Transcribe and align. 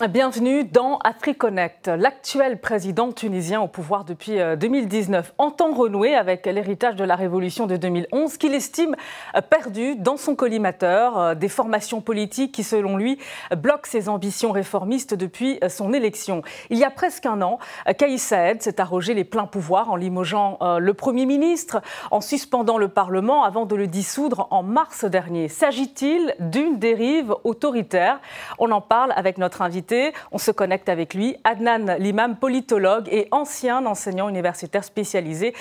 Bienvenue 0.00 0.64
dans 0.64 0.98
AfriConnect. 1.04 1.88
L'actuel 1.88 2.58
président 2.58 3.12
tunisien 3.12 3.60
au 3.60 3.68
pouvoir 3.68 4.06
depuis 4.06 4.38
2019 4.58 5.28
euh, 5.28 5.32
entend 5.36 5.74
renouer 5.74 6.14
avec 6.14 6.46
l'héritage 6.46 6.96
de 6.96 7.04
la 7.04 7.14
révolution 7.14 7.66
de 7.66 7.76
2011 7.76 8.38
qu'il 8.38 8.54
estime 8.54 8.96
euh, 9.36 9.42
perdu 9.42 9.94
dans 9.96 10.16
son 10.16 10.34
collimateur 10.34 11.18
euh, 11.18 11.34
des 11.34 11.50
formations 11.50 12.00
politiques 12.00 12.52
qui, 12.52 12.64
selon 12.64 12.96
lui, 12.96 13.18
bloquent 13.54 13.86
ses 13.86 14.08
ambitions 14.08 14.50
réformistes 14.50 15.12
depuis 15.12 15.60
son 15.68 15.92
élection. 15.92 16.40
Il 16.70 16.78
y 16.78 16.84
a 16.84 16.90
presque 16.90 17.26
un 17.26 17.42
an, 17.42 17.58
Kaïs 17.98 18.22
Saed 18.22 18.62
s'est 18.62 18.80
arrogé 18.80 19.12
les 19.12 19.24
pleins 19.24 19.46
pouvoirs 19.46 19.90
en 19.90 19.96
limogeant 19.96 20.58
le 20.78 20.94
Premier 20.94 21.26
ministre, 21.26 21.82
en 22.10 22.22
suspendant 22.22 22.78
le 22.78 22.88
Parlement 22.88 23.44
avant 23.44 23.66
de 23.66 23.76
le 23.76 23.86
dissoudre 23.86 24.48
en 24.50 24.62
mars 24.62 25.04
dernier. 25.04 25.48
S'agit-il 25.48 26.34
d'une 26.40 26.78
dérive 26.78 27.34
autoritaire? 27.44 28.20
On 28.58 28.70
en 28.70 28.80
parle 28.80 29.12
avec 29.16 29.36
notre 29.36 29.60
invité 29.60 29.82
on 30.30 30.38
se 30.38 30.50
connecte 30.50 30.88
avec 30.88 31.14
lui, 31.14 31.36
Adnan 31.44 31.96
Limam, 31.98 32.36
politologue 32.36 33.08
et 33.10 33.28
ancien 33.30 33.84
enseignant 33.86 34.28
universitaire 34.28 34.84
spécialisé 34.84 35.54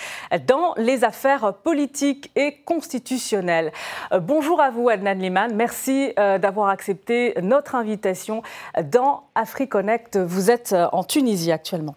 dans 0.48 0.73
les 0.77 1.04
affaires 1.04 1.54
politiques 1.63 2.31
et 2.35 2.57
constitutionnelles. 2.66 3.71
Euh, 4.12 4.20
bonjour 4.20 4.62
à 4.62 4.70
vous, 4.70 4.90
Adnan 4.90 5.20
Limam. 5.20 5.54
Merci 5.54 6.13
euh, 6.17 6.38
d'avoir 6.38 6.70
accepté 6.70 7.34
notre 7.41 7.76
invitation 7.76 8.41
dans 8.91 9.23
AfriConnect. 9.35 10.17
Vous 10.17 10.52
êtes 10.52 10.73
euh, 10.73 10.88
en 10.91 11.04
Tunisie 11.04 11.52
actuellement. 11.52 11.95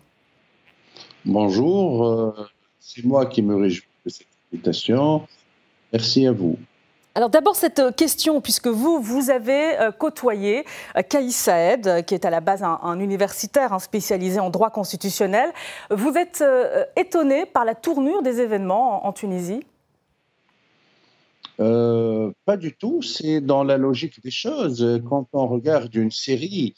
Bonjour, 1.24 2.35
c'est 2.79 3.02
moi 3.05 3.24
qui 3.24 3.41
me 3.41 3.57
réjouis 3.57 3.87
de 4.05 4.10
cette 4.10 4.27
invitation. 4.52 5.27
Merci 5.91 6.27
à 6.27 6.32
vous. 6.32 6.59
Alors 7.16 7.30
d'abord 7.30 7.54
cette 7.54 7.79
euh, 7.79 7.93
question, 7.93 8.40
puisque 8.40 8.66
vous, 8.66 9.01
vous 9.01 9.30
avez 9.30 9.79
euh, 9.79 9.93
côtoyé 9.93 10.65
euh, 10.96 11.02
Kaïs 11.02 11.37
Saed, 11.37 12.04
qui 12.07 12.15
est 12.15 12.24
à 12.24 12.30
la 12.30 12.40
base 12.40 12.65
un, 12.65 12.98
universitaire 12.98 13.73
hein, 13.73 13.79
spécialisé 13.79 14.40
en 14.40 14.51
droit 14.51 14.70
constitutionnel. 14.70 15.52
Vous 15.90 16.15
êtes 16.16 16.42
étonné 16.96 17.46
par 17.46 17.65
la 17.65 17.74
tournure 17.74 18.23
des 18.23 18.40
événements 18.40 19.07
en, 19.07 19.12
Tunisie? 19.12 19.65
Pas 21.59 22.57
du 22.57 22.74
tout, 22.76 23.01
c'est 23.02 23.40
dans 23.40 23.62
la 23.62 23.76
logique 23.76 24.20
des 24.23 24.30
choses. 24.30 25.01
Quand 25.09 25.26
on 25.32 25.46
regarde 25.46 25.95
une 25.95 26.10
série, 26.10 26.74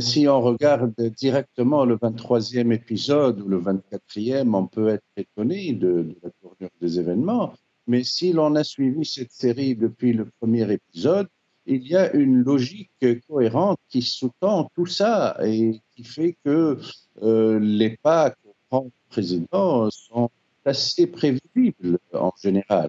si 0.00 0.26
on 0.26 0.40
regarde 0.40 0.94
directement 1.16 1.84
le 1.84 1.96
23e 1.96 2.72
épisode 2.72 3.40
ou 3.40 3.48
le 3.48 3.60
24e, 3.60 4.54
on 4.54 4.66
peut 4.66 4.88
être 4.88 5.06
étonné 5.16 5.72
de 5.72 6.16
la 6.22 6.30
tournure 6.40 6.70
des 6.80 6.98
événements. 6.98 7.52
Mais 7.88 8.04
si 8.04 8.32
l'on 8.32 8.54
a 8.54 8.64
suivi 8.64 9.04
cette 9.04 9.32
série 9.32 9.74
depuis 9.74 10.12
le 10.12 10.26
premier 10.38 10.70
épisode, 10.70 11.26
il 11.66 11.86
y 11.86 11.96
a 11.96 12.12
une 12.12 12.42
logique 12.44 12.90
cohérente 13.28 13.78
qui 13.88 14.02
sous-tend 14.02 14.70
tout 14.74 14.86
ça 14.86 15.36
et 15.42 15.80
qui 15.96 16.04
fait 16.04 16.36
que 16.44 16.78
euh, 17.22 17.58
les 17.58 17.96
pas 17.96 18.30
que 18.30 18.48
prend 18.68 18.84
le 18.84 18.90
président 19.10 19.90
sont 19.90 20.30
assez 20.64 21.06
prévisibles 21.06 21.98
en 22.12 22.32
général. 22.42 22.88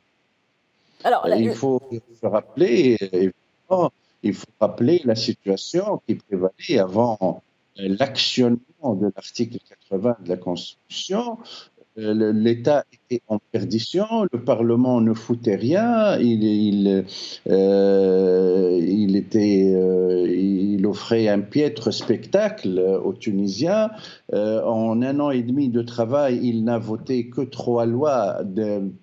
Alors, 1.03 1.27
il 1.30 1.53
faut 1.53 1.81
se 2.22 2.25
rappeler, 2.25 2.97
évidemment, 3.14 3.92
il 4.22 4.33
faut 4.33 4.47
rappeler 4.59 5.02
la 5.05 5.16
situation 5.16 6.02
qui 6.05 6.16
prévalait 6.16 6.80
avant 6.80 7.42
l'actionnement 7.77 8.95
de 8.95 9.11
l'article 9.16 9.59
80 9.89 10.17
de 10.23 10.30
la 10.30 10.38
Constitution, 10.38 11.38
euh, 11.39 11.69
l'État 12.00 12.86
était 12.94 13.22
en 13.28 13.39
perdition, 13.52 14.05
le 14.31 14.39
Parlement 14.44 15.02
ne 15.02 15.14
foutait 15.14 15.55
rien, 15.55 16.17
il, 16.19 17.05
euh, 17.50 18.80
était, 19.16 19.73
euh, 19.75 20.27
il 20.27 20.86
offrait 20.86 21.27
un 21.27 21.42
piètre 21.42 21.92
spectacle 21.93 22.80
aux 23.04 23.14
Tunisiens. 23.14 23.89
en 24.33 25.02
un 25.02 25.20
an 25.20 25.32
et 25.32 25.43
demi 25.43 25.70
de 25.70 25.82
travail, 25.82 26.39
il 26.43 26.64
n'a 26.64 26.77
voté 26.77 27.30
que 27.30 27.42
trois 27.42 27.86
lois, 27.86 28.38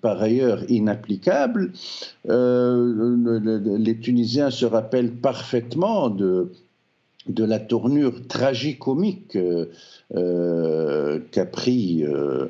par 0.01 0.21
ailleurs 0.21 0.63
inapplicables. 0.69 1.71
les 2.25 3.99
Tunisiens 3.99 4.49
se 4.49 4.65
rappellent 4.65 5.15
parfaitement 5.15 6.09
de 6.09 6.51
la 7.27 7.59
tournure 7.59 8.27
tragicomique 8.27 9.37
qu'a 11.31 11.45
pris 11.45 12.05
euh, 12.05 12.47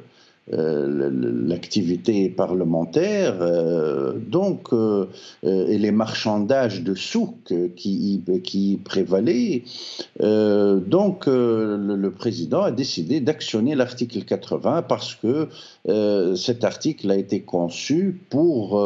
l'activité 0.50 2.30
parlementaire, 2.30 3.38
euh, 3.42 4.14
donc, 4.18 4.72
euh, 4.72 5.08
et 5.44 5.78
les 5.78 5.92
marchandages 5.92 6.84
de 6.84 6.96
souk 6.96 7.54
qui, 7.76 8.24
qui 8.44 8.80
prévalaient. 8.84 9.64
donc, 10.20 11.26
le, 11.28 12.10
président 12.18 12.62
a 12.62 12.72
décidé 12.72 13.20
d'actionner 13.20 13.76
l'article 13.76 14.24
80 14.24 14.84
parce 14.84 15.16
que 15.16 15.50
cet 16.36 16.64
article 16.64 17.12
a 17.12 17.16
été 17.16 17.42
conçu 17.42 18.22
pour 18.30 18.80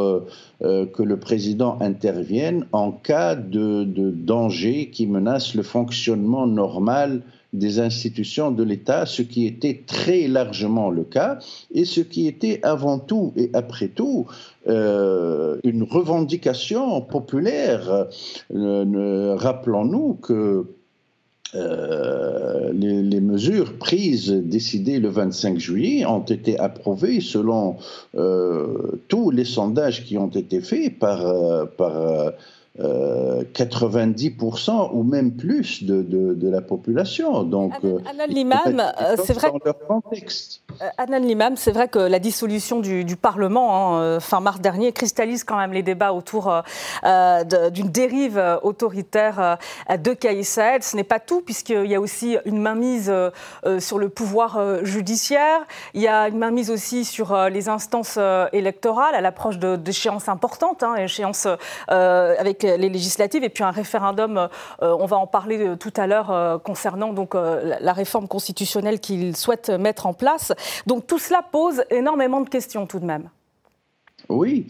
que 0.62 1.04
le 1.04 1.18
président 1.18 1.78
intervienne 1.80 2.66
en 2.72 2.92
cas 2.92 3.36
de, 3.36 3.84
de 3.84 4.12
danger 4.12 4.90
qui 4.90 5.08
menace 5.08 5.56
le 5.56 5.64
fonctionnement 5.64 6.48
normal 6.48 7.22
des 7.54 7.80
institutions 7.80 8.52
de 8.52 8.64
l'État, 8.64 9.06
ce 9.06 9.22
qui 9.22 9.46
était 9.46 9.84
très 9.86 10.28
largement 10.28 10.90
le 10.90 11.04
cas, 11.04 11.40
et 11.74 11.86
ce 11.86 12.02
qui 12.02 12.28
était 12.28 12.60
avant 12.64 13.00
tout 13.00 13.34
et 13.36 13.50
après 13.54 13.90
tout 13.90 14.28
euh, 14.68 15.58
une 15.64 15.84
revendication 15.84 17.02
populaire. 17.02 18.08
Euh, 18.54 19.36
rappelons-nous 19.36 20.14
que 20.22 20.66
euh, 21.54 22.72
les, 22.74 23.20
mesures 23.20 23.78
prises, 23.78 24.32
décidées 24.32 25.00
le 25.00 25.10
25 25.10 25.60
juillet, 25.60 26.06
ont 26.06 26.22
été 26.24 26.58
approuvées 26.58 27.20
selon 27.20 27.76
tous 29.10 29.32
les 29.32 29.46
sondages 29.46 30.06
qui 30.06 30.18
ont 30.18 30.30
été 30.30 30.62
faits 30.62 30.98
par, 31.00 31.68
par 31.76 32.32
90% 32.80 34.70
euh, 34.70 34.88
ou 34.94 35.04
même 35.04 35.34
plus 35.34 35.84
de, 35.84 36.02
de, 36.02 36.50
la 36.50 36.62
population. 36.62 37.44
Donc, 37.44 37.74
Anan 37.84 38.22
euh, 38.22 38.28
Limam, 38.28 38.80
euh, 38.80 39.16
c'est 39.24 39.34
vrai. 39.34 39.52
Leur 39.64 39.78
contexte. 39.80 40.62
Anan 40.98 41.20
Limam, 41.20 41.58
c'est 41.58 41.72
vrai 41.72 41.90
que 41.90 42.00
la 42.00 42.20
dissolution 42.20 42.80
du, 42.80 43.04
du 43.04 43.18
Parlement 43.18 44.00
hein, 44.00 44.20
fin 44.22 44.40
mars 44.40 44.62
dernier 44.62 44.94
cristallise 44.94 45.44
quand 45.44 45.58
même 45.58 45.74
les 45.74 45.84
débats 45.84 46.14
autour 46.14 46.64
d'une 47.04 47.90
dérive 47.90 48.42
autoritaire 48.64 49.58
de 49.90 50.14
Kais. 50.14 50.44
Ce 50.44 50.96
n'est 50.96 51.04
pas 51.04 51.20
tout, 51.20 51.42
puisqu'il 51.42 51.88
y 51.88 51.96
a 51.96 52.00
aussi 52.02 52.38
une 52.46 52.60
mainmise 52.60 53.14
sur 53.80 54.00
le 54.00 54.10
pouvoir 54.10 54.84
judiciaire. 54.84 55.60
Il 55.94 56.02
y 56.02 56.08
a 56.08 56.30
une 56.30 56.38
mainmise 56.38 56.72
aussi 56.72 57.04
sur 57.06 57.50
les 57.50 57.68
instances 57.70 58.18
électorales 58.54 59.16
à 59.16 59.22
l'approche 59.22 59.58
d'échéances 59.60 60.30
importantes, 60.30 60.84
hein, 60.84 60.96
échéances 60.96 61.48
avec 61.88 62.61
les 62.64 62.90
législatives 62.90 63.44
et 63.44 63.50
puis 63.50 63.64
un 63.64 63.72
référendum, 63.72 64.38
euh, 64.38 64.96
on 65.00 65.06
va 65.06 65.18
en 65.18 65.28
parler 65.28 65.58
euh, 65.60 65.76
tout 65.76 65.94
à 65.96 66.08
l'heure 66.08 66.32
euh, 66.32 66.58
concernant 66.58 67.14
donc 67.14 67.34
la 67.34 67.94
réforme 67.94 68.28
constitutionnelle 68.28 69.00
qu'il 69.00 69.36
souhaite 69.36 69.70
mettre 69.70 70.06
en 70.06 70.14
place. 70.14 70.54
Donc 70.86 71.08
tout 71.08 71.20
cela 71.20 71.44
pose 71.50 71.84
énormément 71.90 72.42
de 72.42 72.50
questions 72.50 72.86
tout 72.86 73.00
de 73.00 73.06
même. 73.06 73.30
Oui, 74.30 74.68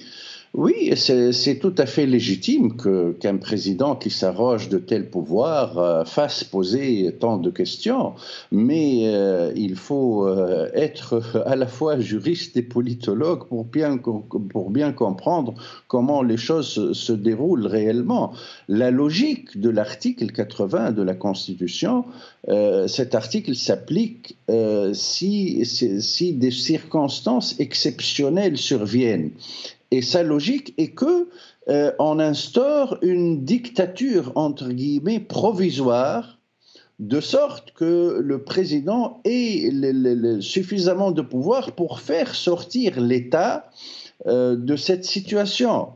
oui, 0.54 0.92
c'est 0.98 1.60
tout 1.60 1.74
à 1.78 1.86
fait 1.86 2.06
légitime 2.06 2.76
qu'un 2.76 3.38
président 3.38 3.96
qui 3.96 4.10
s'arroge 4.10 4.68
de 4.68 4.80
tels 4.80 5.10
pouvoirs 5.10 5.78
euh, 5.78 6.04
fasse 6.04 6.44
poser 6.44 7.16
tant 7.18 7.38
de 7.38 7.50
questions, 7.50 8.16
mais 8.52 9.04
euh, 9.06 9.54
il 9.56 9.78
faut 9.78 10.28
euh, 10.28 10.70
être 10.74 11.42
à 11.46 11.56
la 11.56 11.68
fois 11.68 12.02
juriste 12.02 12.58
et 12.58 12.64
politologue 12.64 13.48
pour 13.48 13.64
bien, 13.64 14.92
comprendre 14.92 15.54
comment 15.88 16.22
les 16.22 16.36
choses 16.36 16.92
se 16.92 17.14
déroulent 17.14 17.68
réellement. 17.68 18.34
La 18.68 18.92
logique 18.92 19.58
de 19.58 19.70
l'article 19.70 20.34
80 20.34 20.92
de 20.92 21.02
la 21.02 21.16
Constitution, 21.16 22.04
cet 22.88 23.16
article 23.16 23.56
s'applique 23.56 24.38
si 24.94 26.34
des 26.34 26.52
circonstances 26.52 27.58
exceptionnelles 27.60 28.58
surviennent. 28.58 29.32
Et 29.92 30.02
sa 30.02 30.24
logique 30.24 30.74
est 30.78 30.92
que 30.92 31.28
euh, 31.68 31.92
on 32.00 32.20
instaure 32.20 32.98
une 33.02 33.44
dictature 33.44 34.32
entre 34.36 34.70
guillemets 34.70 35.20
provisoire, 35.20 36.40
de 37.00 37.20
sorte 37.20 37.72
que 37.72 38.20
le 38.24 38.44
président 38.44 39.22
ait 39.26 39.70
suffisamment 40.40 41.12
de 41.12 41.22
pouvoir 41.22 41.74
pour 41.74 42.00
faire 42.00 42.36
sortir 42.36 43.02
l'État 43.02 43.70
euh, 44.28 44.56
de 44.56 44.76
cette 44.76 45.04
situation. 45.04 45.94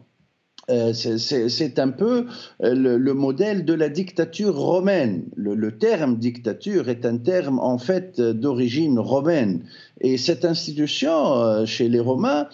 Euh, 0.69 0.93
c'est 0.93 1.79
un 1.79 1.89
peu 1.89 2.25
euh, 2.63 2.73
le, 2.73 3.13
modèle 3.13 3.65
de 3.65 3.73
la 3.73 3.89
dictature 3.89 4.55
romaine. 4.55 5.25
Le, 5.35 5.77
terme 5.77 6.17
dictature 6.17 6.89
est 6.89 7.05
un 7.05 7.17
terme 7.17 7.59
en 7.59 7.77
fait 7.77 8.19
d'origine 8.19 8.97
romaine. 8.97 9.63
Et 10.01 10.17
cette 10.17 10.43
institution, 10.43 11.35
euh, 11.35 11.65
chez 11.65 11.87
les 11.87 11.99
Romains, 11.99 12.47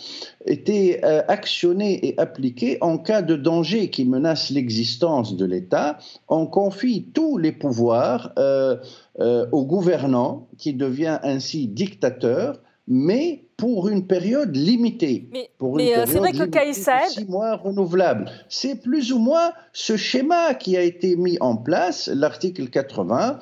était 0.45 1.01
actionnée 1.27 2.07
et 2.07 2.19
appliquée 2.19 2.77
en 2.81 2.97
cas 2.97 3.21
de 3.21 3.35
danger 3.35 3.89
qui 3.89 4.05
menace 4.05 4.49
l'existence 4.49 5.37
de 5.37 5.45
l'État. 5.45 5.99
On 6.27 6.47
confie 6.47 7.05
tous 7.13 7.37
les 7.37 7.51
pouvoirs 7.51 8.33
au 9.19 9.65
gouvernant, 9.65 10.47
qui 10.57 10.73
devient 10.73 11.19
ainsi 11.21 11.67
dictateur, 11.67 12.59
mais 12.87 13.45
pour 13.61 13.89
une 13.89 14.07
période 14.07 14.55
limitée. 14.55 15.29
Mais, 15.31 15.95
euh, 15.95 16.05
c'est 16.07 16.17
vrai 16.17 16.31
que 16.31 16.39
le 16.39 16.47
Six 17.09 17.25
mois. 17.25 17.61
C'est 18.49 18.81
plus 18.81 19.13
ou 19.13 19.19
moins 19.19 19.51
ce 19.71 19.97
schéma 19.97 20.55
qui 20.55 20.75
a 20.77 20.81
été 20.81 21.15
mis 21.15 21.37
en 21.41 21.55
place. 21.55 22.07
L'article 22.07 22.69
80 22.69 23.37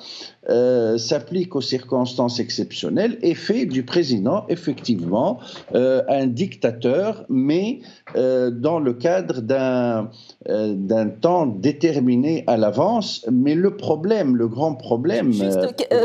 euh, 0.50 0.98
s'applique 0.98 1.56
aux 1.56 1.62
circonstances 1.62 2.40
exceptionnelles 2.40 3.18
et 3.22 3.36
fait 3.36 3.66
du 3.66 3.84
président, 3.84 4.46
effectivement, 4.50 5.40
euh, 5.76 6.02
un 6.10 6.28
dictateur, 6.28 7.26
mais 7.30 7.80
dans 8.16 8.80
le 8.80 8.94
cadre 8.94 9.42
d'un 9.42 10.10
d'un 10.48 11.10
temps 11.10 11.46
déterminé 11.46 12.44
à 12.48 12.58
l'avance. 12.58 13.26
Mais 13.32 13.54
le 13.54 13.78
problème, 13.78 14.36
le 14.36 14.48
grand 14.48 14.74
problème. 14.74 15.32
Juste, 15.32 15.60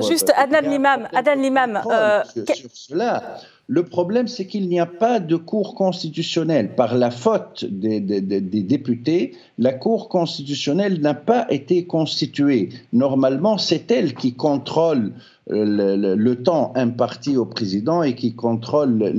juste 0.09 0.33
Adnan 0.37 0.71
Limam, 0.71 1.09
Adnan 1.13 1.41
Limam. 1.41 1.81
sur 2.55 2.71
cela, 2.73 3.39
le 3.67 3.83
problème, 3.83 4.29
c'est 4.29 4.47
qu'il 4.47 4.69
n'y 4.69 4.79
a 4.79 4.85
pas 4.85 5.21
de 5.21 5.37
Cour 5.37 5.75
constitutionnelle. 5.75 6.75
Par 6.75 6.97
la 6.97 7.11
faute 7.11 7.65
des, 7.65 8.01
députés, 8.01 9.35
la 9.59 9.73
Cour 9.73 10.11
constitutionnelle 10.11 11.01
n'a 11.01 11.15
pas 11.15 11.47
été 11.49 11.87
constituée. 11.87 12.69
Normalement, 12.93 13.57
c'est 13.57 13.91
elle 13.91 14.15
qui 14.15 14.34
contrôle 14.37 15.13
le, 15.47 16.35
temps 16.35 16.73
imparti 16.75 17.37
au 17.37 17.45
président 17.45 18.03
et 18.03 18.15
qui 18.15 18.35
contrôle 18.35 19.13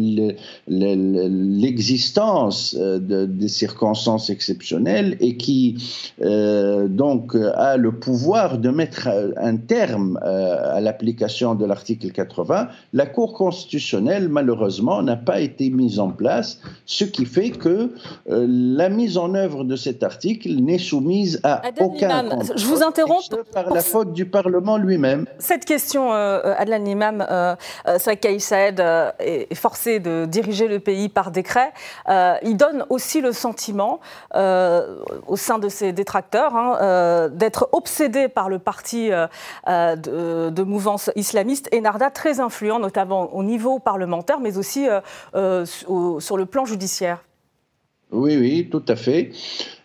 l'existence 0.67 2.75
euh, 2.79 2.99
des 2.99 3.47
circonstances 3.47 4.29
exceptionnelles 4.29 5.15
et 5.19 5.37
qui 5.37 5.77
euh, 6.21 6.87
donc 6.87 7.35
a 7.35 7.77
le 7.77 7.91
pouvoir 7.93 8.57
de 8.57 8.69
mettre 8.69 9.07
un 9.37 9.57
terme 9.57 10.19
euh, 10.25 10.75
à 10.75 10.81
l'application 10.81 11.53
de 11.55 11.65
l'article 11.65 12.11
80. 12.11 12.67
La 12.93 13.05
Cour 13.05 13.33
constitutionnelle, 13.33 14.27
malheureusement, 14.27 15.03
n'a 15.03 15.15
pas 15.15 15.39
été 15.39 15.69
mise 15.69 15.99
en 15.99 16.09
place, 16.09 16.59
ce 16.85 17.05
qui 17.05 17.25
fait 17.25 17.51
que 17.51 17.91
la 18.27 18.89
mise 18.89 19.17
en 19.17 19.35
œuvre 19.35 19.63
de 19.63 19.75
cet 19.75 20.01
article 20.03 20.55
n'est 20.55 20.79
soumise 20.79 21.39
à 21.43 21.61
aucun 21.79 22.23
contrôle. 22.23 22.57
Je 22.57 22.65
vous 22.65 22.83
interromps. 22.83 23.29
Par 23.53 23.73
la 23.73 23.81
faute 23.81 24.13
du 24.13 24.25
Parlement 24.25 24.77
lui-même. 24.77 25.25
Cette 25.39 25.65
question 25.65 26.14
Adlan 26.15 26.85
Imam, 26.85 27.25
euh, 27.29 27.55
euh, 27.87 27.99
Saïd 27.99 28.39
Saed 28.39 28.79
est 29.19 29.53
forcé 29.55 29.99
de 29.99 30.25
diriger 30.25 30.67
le 30.67 30.79
pays 30.79 31.09
par 31.09 31.31
décret. 31.31 31.73
il 32.07 32.57
donne 32.57 32.85
aussi 32.89 33.21
le 33.21 33.31
sentiment, 33.31 33.99
au 34.33 35.35
sein 35.35 35.59
de 35.59 35.69
ses 35.69 35.91
détracteurs, 35.93 36.55
hein, 36.55 37.29
d'être 37.31 37.69
obsédé 37.71 38.27
par 38.27 38.49
le 38.49 38.59
parti 38.59 39.09
de, 39.67 40.63
mouvance 40.63 41.11
islamiste 41.15 41.69
et 41.71 41.81
Narda 41.81 42.09
très 42.09 42.39
influent, 42.39 42.79
notamment 42.79 43.33
au 43.35 43.43
niveau 43.43 43.79
parlementaire, 43.79 44.39
mais 44.39 44.57
aussi 44.57 44.87
sur 45.33 46.37
le 46.37 46.45
plan 46.45 46.65
judiciaire. 46.65 47.19
Oui, 48.15 48.37
oui, 48.37 48.69
tout 48.71 48.83
à 48.87 48.95
fait. 48.95 49.31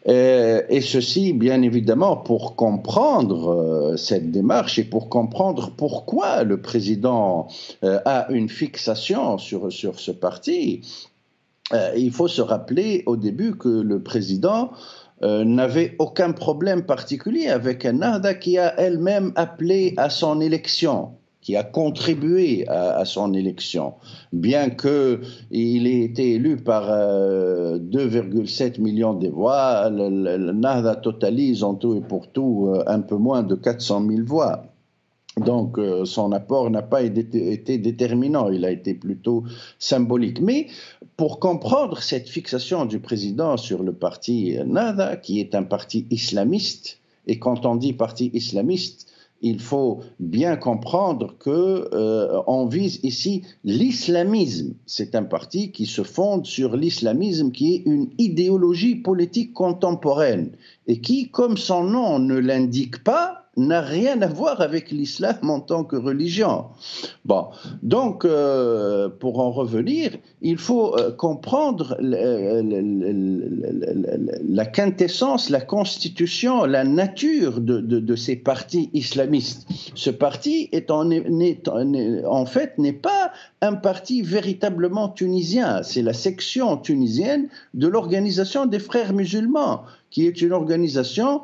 Euh, 0.08 0.62
et 0.68 0.80
ceci, 0.80 1.32
bien 1.32 1.60
évidemment, 1.62 2.16
pour 2.16 2.56
comprendre 2.56 3.50
euh, 3.50 3.96
cette 3.96 4.30
démarche 4.30 4.78
et 4.78 4.84
pour 4.84 5.08
comprendre 5.08 5.72
pourquoi 5.76 6.44
le 6.44 6.60
président 6.60 7.48
euh, 7.84 7.98
a 8.04 8.30
une 8.30 8.48
fixation 8.48 9.36
sur, 9.36 9.70
sur 9.72 10.00
ce 10.00 10.12
parti, 10.12 10.80
il 11.96 12.10
faut 12.10 12.26
se 12.26 12.42
rappeler 12.42 13.04
au 13.06 13.16
début 13.16 13.56
que 13.56 13.68
le 13.68 14.02
président 14.02 14.72
n'avait 15.22 15.94
aucun 16.00 16.32
problème 16.32 16.82
particulier 16.82 17.46
avec 17.46 17.86
un 17.86 17.92
Nahda 17.92 18.34
qui 18.34 18.58
a 18.58 18.74
elle-même 18.76 19.30
appelé 19.36 19.94
à 19.96 20.10
son 20.10 20.40
élection 20.40 21.12
qui 21.40 21.56
a 21.56 21.62
contribué 21.62 22.68
à, 22.68 23.04
son 23.04 23.32
élection, 23.32 23.94
bien 24.32 24.68
qu'il 24.70 25.86
ait 25.86 26.02
été 26.02 26.34
élu 26.34 26.56
par 26.56 26.88
2,7 26.88 28.78
euh, 28.78 28.82
millions 28.82 29.14
de 29.14 29.28
voix, 29.28 29.88
le, 29.90 30.52
Nahda 30.52 30.96
totalise 30.96 31.64
en 31.64 31.74
tout 31.74 31.94
et 31.94 32.02
pour 32.02 32.28
tout 32.28 32.68
euh, 32.68 32.84
un 32.86 33.00
peu 33.00 33.16
moins 33.16 33.42
de 33.42 33.54
400 33.54 34.06
000 34.06 34.20
voix. 34.26 34.64
Donc 35.38 35.78
euh, 35.78 36.04
son 36.04 36.32
apport 36.32 36.70
n'a 36.70 36.82
pas 36.82 37.02
été, 37.02 37.78
déterminant, 37.78 38.50
il 38.50 38.64
a 38.66 38.70
été 38.70 38.92
plutôt 38.92 39.44
symbolique. 39.78 40.40
Mais 40.42 40.66
pour 41.16 41.40
comprendre 41.40 42.02
cette 42.02 42.28
fixation 42.28 42.84
du 42.84 42.98
président 42.98 43.56
sur 43.56 43.82
le 43.82 43.92
parti 43.92 44.58
Nahda, 44.66 45.16
qui 45.16 45.40
est 45.40 45.54
un 45.54 45.62
parti 45.62 46.06
islamiste, 46.10 46.98
et 47.26 47.38
quand 47.38 47.64
on 47.64 47.76
dit 47.76 47.92
parti 47.92 48.30
islamiste, 48.34 49.09
il 49.42 49.60
faut 49.60 50.00
bien 50.18 50.56
comprendre 50.56 51.34
que 51.38 51.88
euh, 51.92 52.42
on 52.46 52.66
vise 52.66 53.00
ici 53.02 53.42
l'islamisme. 53.64 54.74
C'est 54.86 55.14
un 55.14 55.22
parti 55.22 55.72
qui 55.72 55.86
se 55.86 56.02
fonde 56.02 56.46
sur 56.46 56.76
l'islamisme, 56.76 57.50
qui 57.52 57.74
est 57.74 57.82
une 57.86 58.10
idéologie 58.18 58.96
politique 58.96 59.52
contemporaine 59.54 60.52
et 60.86 61.00
qui, 61.00 61.30
comme 61.30 61.56
son 61.56 61.84
nom 61.84 62.18
ne 62.18 62.36
l'indique 62.36 63.02
pas, 63.02 63.39
n'a 63.56 63.80
rien 63.80 64.22
à 64.22 64.28
voir 64.28 64.60
avec 64.60 64.90
l'islam 64.92 65.36
en 65.42 65.60
tant 65.60 65.82
que 65.84 65.96
religion. 65.96 66.66
Bon, 67.24 67.46
donc, 67.82 68.24
euh, 68.24 69.08
pour 69.08 69.40
en 69.40 69.50
revenir, 69.50 70.12
il 70.40 70.56
faut 70.56 70.96
euh, 70.96 71.10
comprendre 71.10 71.96
la 74.48 74.66
quintessence, 74.66 75.50
la 75.50 75.60
constitution, 75.60 76.64
la 76.64 76.84
nature 76.84 77.60
de, 77.60 78.16
ces 78.16 78.36
partis 78.36 78.88
islamistes. 78.92 79.66
Ce 79.94 80.10
parti 80.10 80.68
est 80.72 80.90
en, 80.90 81.10
en 81.10 82.46
fait 82.46 82.78
n'est 82.78 82.92
pas 82.92 83.32
un 83.62 83.74
parti 83.74 84.22
véritablement 84.22 85.08
tunisien, 85.08 85.82
c'est 85.82 86.02
la 86.02 86.12
section 86.12 86.76
tunisienne 86.76 87.48
de 87.74 87.88
l'organisation 87.88 88.66
des 88.66 88.78
frères 88.78 89.12
musulmans, 89.12 89.82
qui 90.10 90.26
est 90.26 90.40
une 90.40 90.52
organisation 90.52 91.42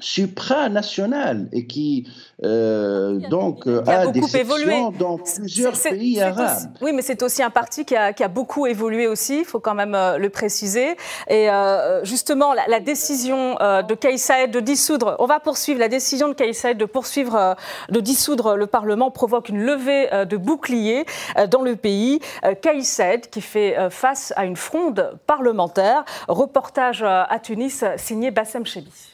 supranational 0.00 1.48
et 1.52 1.66
qui 1.66 2.08
euh, 2.42 3.18
donc 3.30 3.66
a, 3.86 4.08
des 4.08 4.22
sections 4.22 4.90
dans 4.90 5.18
plusieurs 5.18 5.72
pays 5.72 6.20
arabes. 6.20 6.74
oui, 6.80 6.92
mais 6.92 7.02
c'est 7.02 7.22
aussi 7.22 7.42
un 7.42 7.50
parti 7.50 7.84
qui 7.84 7.94
a, 7.96 8.12
beaucoup 8.28 8.66
évolué 8.66 9.06
aussi, 9.06 9.40
il 9.40 9.44
faut 9.44 9.60
quand 9.60 9.74
même 9.74 9.94
euh, 9.94 10.18
le 10.18 10.30
préciser. 10.30 10.96
Et 11.28 11.48
euh, 11.48 12.04
justement, 12.04 12.54
la, 12.54 12.80
décision 12.80 13.54
de 13.54 13.94
Kais 13.94 14.48
de 14.48 14.60
dissoudre, 14.60 15.16
on 15.20 15.26
va 15.26 15.40
poursuivre, 15.40 15.78
la 15.78 15.88
décision 15.88 16.28
de 16.28 16.34
Kais 16.34 16.74
de 16.74 16.84
poursuivre, 16.84 17.56
de 17.88 18.00
dissoudre 18.00 18.56
le 18.56 18.66
Parlement 18.66 19.10
provoque 19.10 19.48
une 19.48 19.62
levée 19.62 20.08
de 20.26 20.36
boucliers 20.36 21.06
dans 21.50 21.62
le 21.62 21.76
pays. 21.76 22.20
Kais 22.62 23.20
qui 23.30 23.40
fait 23.40 23.76
face 23.90 24.32
à 24.36 24.44
une 24.44 24.56
fronde 24.56 25.18
parlementaire. 25.26 26.04
Reportage 26.28 27.02
à 27.02 27.38
Tunis 27.42 27.84
signé 27.96 28.30
Bassem 28.30 28.66
Chebi. 28.66 29.13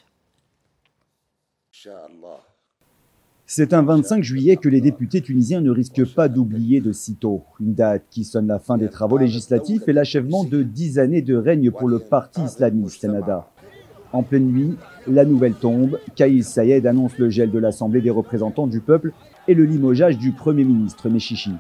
C'est 3.47 3.73
un 3.73 3.83
25 3.83 4.23
juillet 4.23 4.57
que 4.57 4.69
les 4.69 4.81
députés 4.81 5.23
tunisiens 5.23 5.61
ne 5.61 5.71
risquent 5.71 6.15
pas 6.15 6.29
d'oublier 6.29 6.81
de 6.81 6.93
sitôt. 6.93 7.43
Une 7.59 7.75
date 7.75 8.05
qui 8.11 8.25
sonne 8.25 8.47
la 8.47 8.59
fin 8.59 8.77
des 8.77 8.89
travaux 8.89 9.19
législatifs 9.19 9.89
et 9.89 9.93
l'achèvement 9.93 10.45
de 10.45 10.63
dix 10.63 10.99
années 10.99 11.23
de 11.23 11.37
règne 11.37 11.71
pour 11.71 11.89
le 11.89 11.99
parti 11.99 12.43
islamiste 12.43 13.05
Nada. 13.05 13.49
En 14.13 14.23
pleine 14.23 14.53
nuit, 14.53 14.77
la 15.07 15.25
nouvelle 15.25 15.55
tombe. 15.55 15.99
Kaïs 16.17 16.47
Sayed 16.47 16.87
annonce 16.87 17.17
le 17.19 17.31
gel 17.31 17.51
de 17.51 17.59
l'Assemblée 17.59 18.01
des 18.01 18.11
représentants 18.11 18.67
du 18.67 18.81
peuple 18.81 19.13
et 19.49 19.55
le 19.55 19.65
limogeage 19.65 20.19
du 20.19 20.33
Premier 20.33 20.65
ministre 20.65 21.09
Meshichi. 21.09 21.53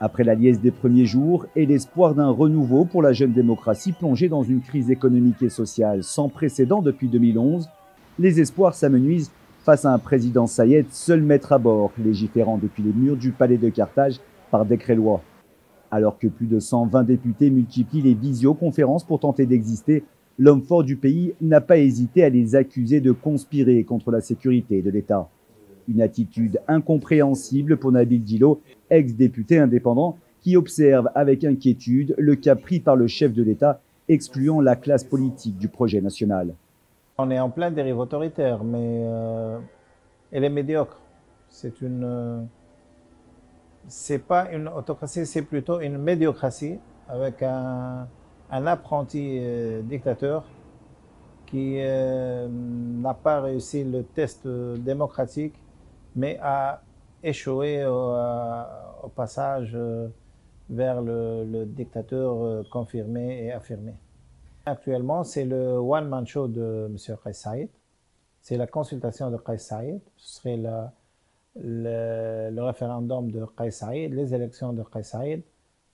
Après 0.00 0.24
la 0.24 0.34
liesse 0.34 0.60
des 0.60 0.70
premiers 0.70 1.06
jours 1.06 1.46
et 1.56 1.66
l'espoir 1.66 2.14
d'un 2.14 2.30
renouveau 2.30 2.84
pour 2.84 3.02
la 3.02 3.12
jeune 3.12 3.32
démocratie 3.32 3.92
plongée 3.92 4.28
dans 4.28 4.42
une 4.42 4.62
crise 4.62 4.90
économique 4.90 5.42
et 5.42 5.50
sociale 5.50 6.02
sans 6.02 6.28
précédent 6.28 6.82
depuis 6.82 7.08
2011, 7.08 7.68
les 8.18 8.40
espoirs 8.40 8.74
s'amenuisent 8.74 9.30
face 9.64 9.84
à 9.84 9.92
un 9.92 9.98
président 9.98 10.46
Sayed 10.46 10.86
seul 10.90 11.22
maître 11.22 11.52
à 11.52 11.58
bord, 11.58 11.92
légiférant 12.02 12.58
depuis 12.58 12.82
les 12.82 12.92
murs 12.92 13.16
du 13.16 13.30
palais 13.30 13.58
de 13.58 13.68
Carthage 13.68 14.20
par 14.50 14.66
décret-loi. 14.66 15.22
Alors 15.90 16.18
que 16.18 16.26
plus 16.26 16.46
de 16.46 16.58
120 16.58 17.04
députés 17.04 17.50
multiplient 17.50 18.02
les 18.02 18.14
visioconférences 18.14 19.04
pour 19.04 19.20
tenter 19.20 19.46
d'exister, 19.46 20.04
l'homme 20.38 20.62
fort 20.62 20.82
du 20.82 20.96
pays 20.96 21.34
n'a 21.40 21.60
pas 21.60 21.78
hésité 21.78 22.24
à 22.24 22.28
les 22.28 22.56
accuser 22.56 23.00
de 23.00 23.12
conspirer 23.12 23.84
contre 23.84 24.10
la 24.10 24.20
sécurité 24.20 24.82
de 24.82 24.90
l'État. 24.90 25.28
Une 25.88 26.00
attitude 26.00 26.60
incompréhensible 26.66 27.76
pour 27.76 27.92
Nabil 27.92 28.22
Dilo, 28.22 28.60
ex-député 28.90 29.58
indépendant, 29.58 30.16
qui 30.40 30.56
observe 30.56 31.08
avec 31.14 31.44
inquiétude 31.44 32.14
le 32.18 32.34
cas 32.34 32.56
pris 32.56 32.80
par 32.80 32.96
le 32.96 33.06
chef 33.06 33.32
de 33.32 33.42
l'État 33.42 33.80
excluant 34.08 34.60
la 34.60 34.74
classe 34.74 35.04
politique 35.04 35.56
du 35.58 35.68
projet 35.68 36.00
national. 36.00 36.54
On 37.18 37.30
est 37.30 37.38
en 37.38 37.50
plein 37.50 37.70
dérive 37.70 37.98
autoritaire, 37.98 38.64
mais 38.64 39.02
euh, 39.04 39.58
elle 40.30 40.44
est 40.44 40.48
médiocre. 40.50 40.98
C'est 41.48 41.82
une, 41.82 42.04
euh, 42.04 42.42
c'est 43.86 44.18
pas 44.18 44.50
une 44.50 44.68
autocratie, 44.68 45.26
c'est 45.26 45.42
plutôt 45.42 45.80
une 45.80 45.98
médiocratie 45.98 46.78
avec 47.08 47.42
un, 47.42 48.06
apprenti 48.50 49.38
euh, 49.40 49.82
dictateur 49.82 50.44
qui 51.46 51.76
n'a 51.76 53.12
pas 53.12 53.42
réussi 53.42 53.84
le 53.84 54.04
test 54.04 54.48
démocratique, 54.48 55.54
mais 56.16 56.38
a 56.42 56.80
échoué 57.22 57.84
au, 57.84 59.08
passage 59.14 59.76
vers 60.70 61.02
le 61.02 61.64
dictateur 61.66 62.64
confirmé 62.70 63.44
et 63.44 63.52
affirmé. 63.52 63.92
Actuellement, 64.64 65.24
c'est 65.24 65.44
le 65.44 65.78
one-man 65.78 66.26
show 66.26 66.46
de 66.46 66.86
M. 66.88 67.16
Qais 67.24 67.32
Saïd. 67.32 67.68
C'est 68.40 68.56
la 68.56 68.66
consultation 68.66 69.30
de 69.30 69.36
Qais 69.36 69.58
Saïd. 69.58 70.00
Ce 70.16 70.36
serait 70.36 70.56
la, 70.56 70.92
le, 71.60 72.50
le, 72.50 72.62
référendum 72.62 73.30
de 73.30 73.44
Qais 73.56 73.70
Saïd, 73.72 74.14
les 74.14 74.34
élections 74.34 74.72
de 74.72 74.82
Qais 74.82 75.02
Saïd 75.02 75.42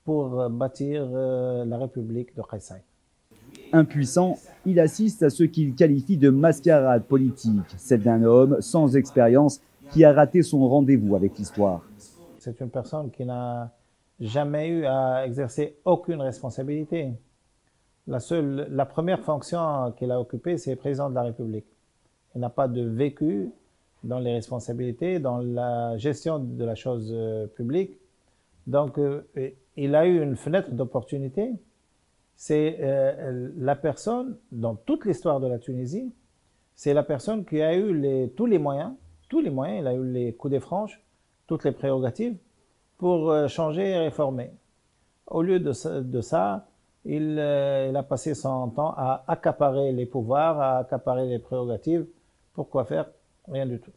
pour 0.05 0.49
bâtir 0.51 1.09
euh, 1.13 1.65
la 1.65 1.79
République 1.79 2.35
de 2.37 2.43
Qais 2.43 2.61
Saïd. 2.61 2.83
Impuissant, 3.73 4.39
il 4.67 4.81
assiste 4.81 5.23
à 5.23 5.31
ce 5.31 5.45
qu'il 5.45 5.75
qualifie 5.75 6.17
de 6.17 6.31
mascarade 6.31 7.05
politique, 7.05 7.75
celle 7.77 8.03
d'un 8.03 8.23
homme 8.23 8.61
sans 8.61 8.97
expérience 8.97 9.61
qui 9.93 10.05
a 10.05 10.13
raté 10.13 10.43
son 10.43 10.69
rendez-vous 10.69 11.17
avec 11.17 11.39
l'histoire. 11.39 11.83
C'est 12.39 12.61
une 12.61 12.71
personne 12.71 13.11
qui 13.11 13.25
n'a 13.25 13.73
jamais 14.21 14.69
eu 14.69 14.85
à 14.85 15.27
exercer 15.27 15.77
aucune 15.85 16.21
responsabilité. 16.21 17.13
La, 18.09 18.21
seule, 18.21 18.67
la 18.71 18.87
première 18.87 19.21
fonction 19.21 19.93
qu'il 19.93 20.11
a 20.11 20.19
occupée, 20.19 20.57
c'est 20.57 20.75
président 20.77 21.11
de 21.11 21.15
la 21.15 21.25
République. 21.25 21.67
Il 22.35 22.41
n'a 22.41 22.49
pas 22.49 22.67
de 22.67 22.81
vécu 22.81 23.51
dans 24.03 24.19
les 24.19 24.33
responsabilités, 24.33 25.19
dans 25.19 25.39
la 25.39 25.99
gestion 25.99 26.39
de 26.39 26.65
la 26.65 26.75
chose 26.75 27.13
euh, 27.15 27.47
publique. 27.47 27.99
Donc, 28.67 28.99
euh, 28.99 29.25
il 29.77 29.95
a 29.95 30.07
eu 30.07 30.23
une 30.23 30.37
fenêtre 30.37 30.71
d'opportunité. 30.71 31.53
C'est 32.35 32.79
euh, 32.81 33.51
la 33.59 33.77
personne, 33.77 34.39
dans 34.53 34.75
toute 34.75 35.05
l'histoire 35.05 35.39
de 35.39 35.47
la 35.47 35.59
Tunisie, 35.59 36.11
c'est 36.75 36.95
la 36.95 37.03
personne 37.03 37.45
qui 37.45 37.61
a 37.61 37.77
eu 37.77 38.31
tous 38.37 38.47
les 38.47 38.59
moyens, 38.59 38.93
tous 39.29 39.41
les 39.41 39.51
moyens, 39.51 39.81
il 39.83 39.87
a 39.87 39.93
eu 39.93 40.11
les 40.11 40.33
coups 40.33 40.53
des 40.53 40.61
franches, 40.61 40.99
toutes 41.47 41.65
les 41.65 41.73
prérogatives 41.73 42.37
pour 42.97 43.49
changer 43.49 43.91
et 43.91 43.99
réformer. 43.99 44.53
Au 45.27 45.43
lieu 45.43 45.59
de 45.59 45.73
ça, 46.21 46.68
il, 47.05 47.37
euh, 47.39 47.89
il, 47.91 47.97
a 47.97 48.03
passé 48.03 48.35
son 48.35 48.69
temps 48.69 48.95
à 48.97 49.25
accaparer 49.29 49.93
les 49.93 50.07
pouvoirs, 50.07 50.61
à 50.61 50.79
accaparer 50.79 51.27
les 51.27 51.39
prérogatives. 51.39 52.07
Pourquoi 52.55 52.85
faire? 52.85 53.07
Rien 53.51 53.67
du 53.67 53.79
tout. 53.79 53.91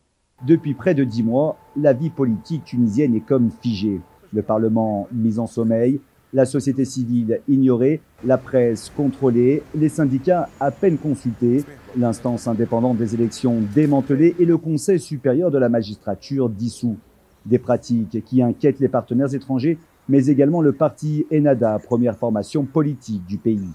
Depuis 0.45 0.73
près 0.73 0.95
de 0.95 1.03
dix 1.03 1.23
mois, 1.23 1.57
la 1.75 1.93
vie 1.93 2.09
politique 2.09 2.65
tunisienne 2.65 3.15
est 3.15 3.25
comme 3.25 3.51
figée. 3.61 4.01
Le 4.33 4.41
Parlement 4.41 5.07
mis 5.11 5.39
en 5.39 5.45
sommeil, 5.45 5.99
la 6.33 6.45
société 6.45 6.85
civile 6.85 7.41
ignorée, 7.47 8.01
la 8.23 8.37
presse 8.37 8.91
contrôlée, 8.95 9.63
les 9.75 9.89
syndicats 9.89 10.47
à 10.59 10.71
peine 10.71 10.97
consultés, 10.97 11.63
l'instance 11.97 12.47
indépendante 12.47 12.97
des 12.97 13.13
élections 13.13 13.57
démantelée 13.75 14.35
et 14.39 14.45
le 14.45 14.57
Conseil 14.57 14.99
supérieur 14.99 15.51
de 15.51 15.57
la 15.57 15.69
magistrature 15.69 16.49
dissous. 16.49 16.97
Des 17.45 17.59
pratiques 17.59 18.23
qui 18.23 18.41
inquiètent 18.41 18.79
les 18.79 18.87
partenaires 18.87 19.33
étrangers 19.33 19.77
mais 20.11 20.25
également 20.25 20.61
le 20.61 20.73
parti 20.73 21.25
Enada, 21.31 21.79
première 21.79 22.17
formation 22.17 22.65
politique 22.65 23.25
du 23.25 23.37
pays. 23.37 23.69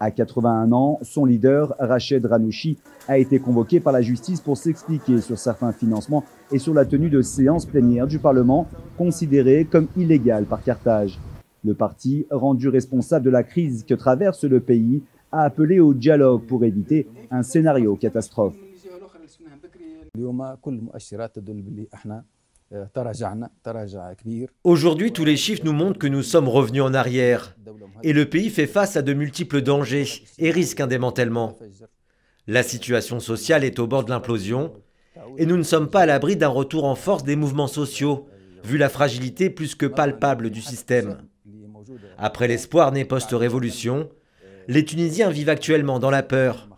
À 0.00 0.10
81 0.10 0.72
ans, 0.72 0.98
son 1.02 1.24
leader, 1.24 1.76
Rached 1.78 2.26
Ranouchi, 2.26 2.76
a 3.06 3.18
été 3.18 3.38
convoqué 3.38 3.78
par 3.78 3.92
la 3.92 4.02
justice 4.02 4.40
pour 4.40 4.56
s'expliquer 4.56 5.20
sur 5.20 5.38
certains 5.38 5.70
financements 5.70 6.24
et 6.50 6.58
sur 6.58 6.74
la 6.74 6.84
tenue 6.84 7.08
de 7.08 7.22
séances 7.22 7.66
plénières 7.66 8.08
du 8.08 8.18
Parlement, 8.18 8.66
considérées 8.98 9.64
comme 9.64 9.86
illégales 9.96 10.46
par 10.46 10.60
Carthage. 10.64 11.20
Le 11.64 11.74
parti, 11.74 12.26
rendu 12.32 12.68
responsable 12.68 13.26
de 13.26 13.30
la 13.30 13.44
crise 13.44 13.84
que 13.84 13.94
traverse 13.94 14.42
le 14.42 14.58
pays, 14.58 15.04
a 15.30 15.42
appelé 15.44 15.78
au 15.78 15.94
dialogue 15.94 16.46
pour 16.46 16.64
éviter 16.64 17.06
un 17.30 17.44
scénario 17.44 17.94
catastrophe. 17.94 18.56
Aujourd'hui, 24.62 25.12
tous 25.12 25.24
les 25.24 25.36
chiffres 25.36 25.62
nous 25.64 25.72
montrent 25.72 25.98
que 25.98 26.06
nous 26.06 26.22
sommes 26.22 26.48
revenus 26.48 26.82
en 26.82 26.94
arrière 26.94 27.56
et 28.02 28.12
le 28.12 28.28
pays 28.28 28.48
fait 28.48 28.68
face 28.68 28.96
à 28.96 29.02
de 29.02 29.12
multiples 29.12 29.60
dangers 29.60 30.06
et 30.38 30.50
risque 30.50 30.80
un 30.80 30.86
démantèlement. 30.86 31.58
La 32.46 32.62
situation 32.62 33.18
sociale 33.18 33.64
est 33.64 33.78
au 33.78 33.86
bord 33.86 34.04
de 34.04 34.10
l'implosion 34.10 34.72
et 35.36 35.46
nous 35.46 35.56
ne 35.56 35.64
sommes 35.64 35.90
pas 35.90 36.00
à 36.00 36.06
l'abri 36.06 36.36
d'un 36.36 36.48
retour 36.48 36.84
en 36.84 36.94
force 36.94 37.24
des 37.24 37.36
mouvements 37.36 37.66
sociaux, 37.66 38.28
vu 38.64 38.78
la 38.78 38.88
fragilité 38.88 39.50
plus 39.50 39.74
que 39.74 39.86
palpable 39.86 40.50
du 40.50 40.62
système. 40.62 41.18
Après 42.18 42.46
l'espoir 42.46 42.92
né 42.92 43.04
post-révolution, 43.04 44.08
les 44.68 44.84
Tunisiens 44.84 45.30
vivent 45.30 45.48
actuellement 45.48 45.98
dans 45.98 46.10
la 46.10 46.22
peur. 46.22 46.68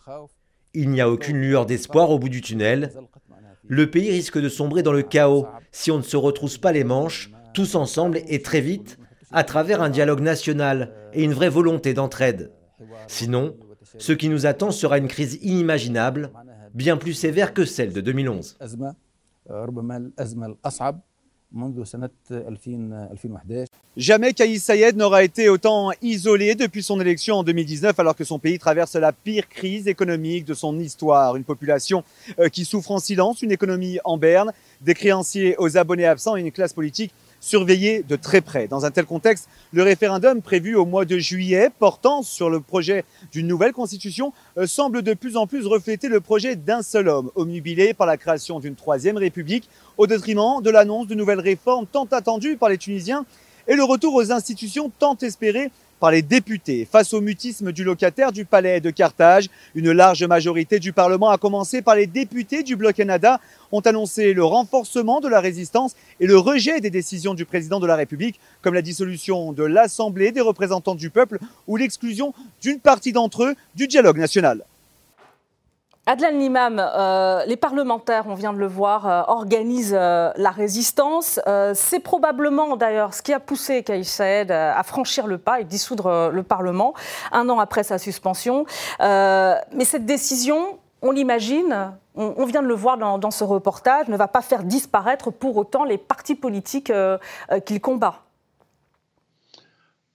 Il 0.73 0.89
n'y 0.89 1.03
a 1.03 1.11
aucune 1.11 1.39
lueur 1.39 1.67
d'espoir 1.67 2.11
au 2.11 2.19
bout 2.19 2.31
du 2.31 2.41
tunnel 2.41 2.93
le 3.73 3.91
pays 3.91 4.11
risque 4.11 4.39
de 4.39 4.51
sombrer 4.51 4.83
dans 4.83 4.93
le 4.93 5.01
chaos 5.01 5.47
si 5.71 5.91
on 5.91 5.97
ne 5.97 6.03
se 6.03 6.19
retrousse 6.19 6.59
pas 6.59 6.73
les 6.73 6.85
manches, 6.85 7.31
tous 7.55 7.75
ensemble 7.75 8.21
et 8.29 8.43
très 8.43 8.61
vite, 8.61 8.99
à 9.31 9.45
travers 9.45 9.81
un 9.81 9.89
dialogue 9.89 10.21
national 10.21 10.93
et 11.15 11.25
une 11.25 11.33
vraie 11.33 11.49
volonté 11.49 11.95
d'entraide. 11.95 12.53
Sinon, 13.07 13.57
ce 13.97 14.13
qui 14.13 14.29
nous 14.29 14.45
attend 14.45 14.73
sera 14.73 14.99
une 14.99 15.09
crise 15.09 15.39
inimaginable, 15.41 16.33
bien 16.75 16.99
plus 16.99 17.15
sévère 17.15 17.55
que 17.55 17.65
celle 17.65 17.95
de 17.95 18.03
2011. 18.03 18.59
Jamais 23.99 24.33
Kais 24.33 24.57
Sayed 24.57 24.97
n'aura 24.97 25.23
été 25.23 25.51
autant 25.51 25.91
isolé 26.01 26.55
depuis 26.55 26.83
son 26.83 26.99
élection 26.99 27.37
en 27.37 27.43
2019 27.43 28.01
alors 28.01 28.17
que 28.17 28.25
son 28.25 28.39
pays 28.39 28.59
traverse 28.59 28.95
la 28.95 29.13
pire 29.13 29.51
crise 29.51 29.87
économique 29.87 30.47
de 30.47 30.55
son 30.55 30.79
histoire. 30.81 31.37
Une 31.37 31.45
population 31.45 32.03
euh, 32.39 32.49
qui 32.49 32.65
souffre 32.65 32.93
en 32.93 32.99
silence, 32.99 33.43
une 33.43 33.53
économie 33.53 33.99
en 34.05 34.17
berne, 34.17 34.55
des 34.81 34.95
créanciers 34.95 35.57
aux 35.59 35.77
abonnés 35.77 36.07
absents 36.07 36.39
et 36.39 36.41
une 36.41 36.53
classe 36.53 36.73
politique 36.73 37.13
surveillée 37.39 38.03
de 38.03 38.17
très 38.17 38.41
près. 38.41 38.67
Dans 38.67 38.87
un 38.87 38.91
tel 38.91 39.05
contexte, 39.05 39.51
le 39.75 39.83
référendum 39.83 40.41
prévu 40.41 40.75
au 40.75 40.87
mois 40.87 41.05
de 41.05 41.19
juillet 41.19 41.69
portant 41.79 42.23
sur 42.23 42.49
le 42.49 42.61
projet 42.61 43.05
d'une 43.31 43.47
nouvelle 43.47 43.73
constitution 43.73 44.33
euh, 44.57 44.67
semble 44.67 45.03
de 45.03 45.13
plus 45.13 45.37
en 45.37 45.47
plus 45.47 45.67
refléter 45.67 46.09
le 46.09 46.23
projet 46.23 46.57
d'un 46.57 46.81
seul 46.81 47.09
homme, 47.09 47.31
omnubilé 47.35 47.93
par 47.93 48.07
la 48.07 48.17
création 48.17 48.59
d'une 48.59 48.75
troisième 48.75 49.19
république 49.19 49.69
au 49.99 50.07
détriment 50.07 50.63
de 50.63 50.71
l'annonce 50.71 51.09
de 51.09 51.15
nouvelles 51.15 51.41
réformes 51.41 51.85
tant 51.85 52.07
attendues 52.07 52.57
par 52.57 52.71
les 52.71 52.79
Tunisiens 52.79 53.27
et 53.69 53.75
le 53.75 53.85
retour 53.85 54.15
aux 54.15 54.33
institutions 54.33 54.91
tant 54.99 55.17
espérées 55.19 55.71
par 56.03 56.11
les 56.11 56.23
députés. 56.23 56.85
Face 56.91 57.15
au 57.15 57.21
mutisme 57.21 57.71
du 57.71 57.85
locataire 57.85 58.33
du 58.33 58.45
palais 58.45 58.81
de 58.81 58.91
Carthage, 58.91 59.49
une 59.77 59.93
large 59.93 60.25
majorité 60.25 60.81
du 60.81 60.93
Parlement, 60.93 61.31
à 61.31 61.39
commencer 61.39 61.81
par 61.81 61.95
les 61.95 62.09
députés 62.09 62.65
du 62.65 62.75
bloc 62.75 62.97
Canada, 62.97 63.41
ont 63.71 63.79
annoncé 63.83 64.35
le 64.35 64.43
renforcement 64.43 65.21
de 65.21 65.29
la 65.29 65.39
résistance 65.39 65.95
et 66.19 66.27
le 66.27 66.37
rejet 66.37 66.81
des 66.81 66.91
décisions 66.91 67.35
du 67.35 67.45
président 67.45 67.79
de 67.79 67.87
la 67.87 67.95
République, 67.95 68.41
comme 68.63 68.75
la 68.75 68.83
dissolution 68.83 69.53
de 69.53 69.63
l'Assemblée 69.63 70.33
des 70.33 70.41
représentants 70.41 70.97
du 70.97 71.09
peuple 71.09 71.39
ou 71.69 71.77
l'exclusion 71.77 72.35
d'une 72.61 72.81
partie 72.81 73.13
d'entre 73.13 73.45
eux 73.45 73.55
du 73.77 73.87
dialogue 73.87 74.19
national. 74.19 74.65
Adlan 76.05 76.31
Limam, 76.31 76.81
euh, 76.81 77.45
les 77.45 77.57
parlementaires, 77.57 78.25
on 78.27 78.35
vient 78.35 78.53
de 78.53 78.59
le 78.59 78.67
voir, 78.67 79.07
euh, 79.07 79.23
organisent 79.29 79.97
euh, 79.97 80.33
la 80.35 80.51
résistance. 80.51 81.39
Euh, 81.47 81.75
c'est 81.77 82.01
probablement 82.01 82.77
d'ailleurs 82.77 83.15
ce 83.15 83.23
qui 83.23 83.33
a 83.33 83.39
poussé 83.39 83.85
Kais 83.85 84.03
Saed 84.03 84.51
à 84.51 84.83
franchir 84.83 85.29
le 85.29 85.39
pas 85.39 85.61
et 85.61 85.65
dissoudre 85.65 86.31
le 86.33 86.43
Parlement 86.43 86.93
un 87.31 87.49
an 87.49 87.61
après 87.61 87.85
sa 87.85 87.99
suspension. 87.99 88.67
mais 88.99 89.85
cette 89.85 90.05
décision, 90.05 90.81
on 91.03 91.13
l'imagine, 91.13 91.93
on, 92.17 92.45
vient 92.47 92.63
de 92.63 92.67
le 92.67 92.75
voir 92.75 92.99
dans, 92.99 93.31
ce 93.31 93.45
reportage, 93.45 94.09
ne 94.09 94.17
va 94.17 94.27
pas 94.27 94.43
faire 94.43 94.65
disparaître 94.65 95.31
pour 95.31 95.57
autant 95.57 95.85
les 95.85 95.99
partis 95.99 96.35
politiques 96.35 96.93
qu'il 97.65 97.81
combat. 97.81 98.23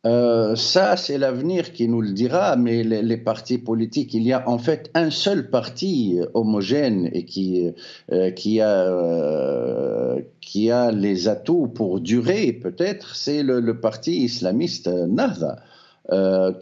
Euh, 0.05 0.55
ça, 0.55 0.95
c'est 0.95 1.17
l'avenir 1.17 1.73
qui 1.73 1.87
nous 1.87 2.01
le 2.01 2.11
dira, 2.11 2.55
mais 2.55 2.83
les, 2.83 3.17
partis 3.17 3.57
politiques, 3.57 4.13
il 4.13 4.23
y 4.23 4.31
a 4.31 4.47
en 4.47 4.59
fait 4.59 4.91
un 4.93 5.09
seul 5.09 5.49
parti 5.49 6.19
homogène 6.33 7.09
et 7.13 7.25
qui, 7.25 7.69
euh, 8.11 8.31
qui, 8.31 8.61
a, 8.61 8.87
euh, 8.87 10.21
qui 10.39 10.71
a 10.71 10.91
les 10.91 11.27
atouts 11.27 11.67
pour 11.67 11.99
durer, 11.99 12.53
peut-être, 12.53 13.15
c'est 13.15 13.43
le, 13.43 13.59
le, 13.59 13.79
parti 13.79 14.23
islamiste 14.23 14.87
Nahda. 14.87 15.57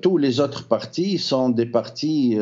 tous 0.01 0.18
les 0.18 0.39
autres 0.39 0.68
partis 0.68 1.18
sont 1.20 1.50
des 1.50 1.68
partis 1.68 2.38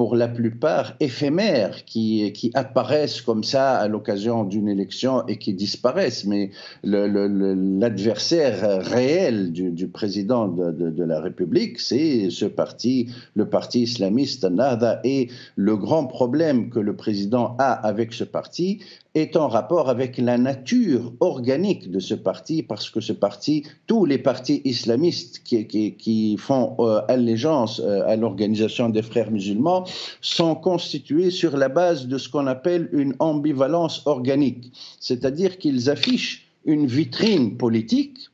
pour 0.00 0.16
la 0.16 0.28
plupart 0.28 0.94
éphémères, 0.98 1.84
qui, 1.84 2.50
apparaissent 2.54 3.20
comme 3.20 3.44
ça 3.44 3.76
à 3.76 3.86
l'occasion 3.86 4.44
d'une 4.44 4.66
élection 4.66 5.26
et 5.26 5.36
qui 5.36 5.52
disparaissent. 5.52 6.24
Mais 6.24 6.52
l'adversaire 6.82 8.82
réel 8.82 9.52
du, 9.52 9.88
président 9.88 10.48
de, 10.48 11.04
la 11.04 11.20
République, 11.20 11.80
c'est 11.80 12.30
ce 12.30 12.46
parti, 12.46 13.10
le 13.34 13.50
parti 13.50 13.82
islamiste 13.82 14.44
Nada. 14.44 15.00
Et 15.04 15.28
le 15.56 15.76
grand 15.76 16.06
problème 16.06 16.70
que 16.70 16.78
le 16.78 16.96
président 16.96 17.54
a 17.58 17.70
avec 17.70 18.14
ce 18.14 18.24
parti, 18.24 18.80
est 19.14 19.36
en 19.36 19.48
rapport 19.48 19.88
avec 19.88 20.18
la 20.18 20.38
nature 20.38 21.12
organique 21.18 21.90
de 21.90 21.98
ce 21.98 22.14
parti, 22.14 22.62
parce 22.62 22.90
que 22.90 23.00
ce 23.00 23.12
parti, 23.12 23.64
tous 23.88 24.04
les 24.04 24.18
partis 24.18 24.62
islamistes 24.64 25.42
qui, 25.44 25.66
qui, 25.66 26.36
font 26.36 26.76
euh, 26.78 27.00
allégeance 27.08 27.82
euh, 27.84 28.06
à 28.06 28.14
l'organisation 28.14 28.88
des 28.88 29.02
frères 29.02 29.32
musulmans 29.32 29.84
sont 30.20 30.54
constitués 30.54 31.30
sur 31.30 31.56
la 31.56 31.68
base 31.68 32.06
de 32.06 32.18
ce 32.18 32.28
qu'on 32.28 32.46
appelle 32.46 32.88
une 32.92 33.14
ambivalence 33.18 34.02
organique, 34.06 34.72
c'est-à-dire 35.00 35.58
qu'ils 35.58 35.90
affichent 35.90 36.46
une 36.64 36.86
vitrine 36.86 37.56
politique 37.56 38.30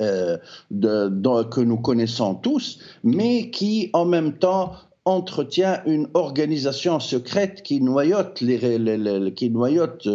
euh, 0.00 0.38
que 0.70 1.60
nous 1.60 1.78
connaissons 1.78 2.34
tous, 2.34 2.78
mais 3.02 3.50
qui 3.50 3.90
en 3.92 4.04
même 4.04 4.38
temps 4.38 4.72
entretient 5.04 5.82
une 5.84 6.08
organisation 6.14 6.98
secrète 6.98 7.62
qui 7.62 7.80
noyote 7.80 8.40
les, 8.40 8.58
euh, 8.64 10.14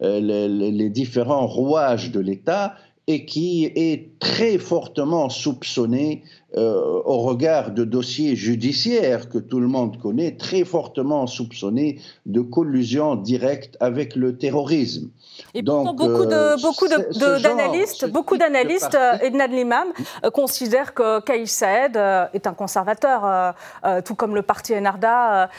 les 0.00 0.88
différents 0.88 1.46
rouages 1.46 2.10
de 2.10 2.20
l'État 2.20 2.74
et 3.10 3.24
qui 3.24 3.64
est 3.74 4.20
très 4.20 4.56
fortement 4.56 5.28
soupçonné 5.28 6.22
euh, 6.56 7.02
au 7.04 7.18
regard 7.22 7.72
de 7.72 7.82
dossiers 7.82 8.36
judiciaires 8.36 9.28
que 9.28 9.38
tout 9.38 9.58
le 9.58 9.66
monde 9.66 10.00
connaît, 10.00 10.36
très 10.36 10.62
fortement 10.64 11.26
soupçonné 11.26 11.98
de 12.26 12.40
collusion 12.40 13.16
directe 13.16 13.76
avec 13.80 14.14
le 14.14 14.38
terrorisme. 14.38 15.10
Et 15.54 15.62
Donc, 15.62 15.96
beaucoup 15.96 16.24
de 16.24 16.32
euh, 16.32 16.56
beaucoup 16.62 16.86
d'analystes, 16.86 18.08
beaucoup 18.08 18.36
d'analystes, 18.36 18.96
Edna 19.22 19.48
Limam 19.48 19.88
euh, 20.24 20.30
considèrent 20.30 20.94
que 20.94 21.20
Kaïs 21.20 21.50
Saed 21.50 21.96
est 22.32 22.46
un 22.46 22.54
conservateur, 22.54 23.54
tout 24.04 24.14
comme 24.14 24.36
le 24.36 24.42
parti 24.42 24.72
Enarda 24.72 25.50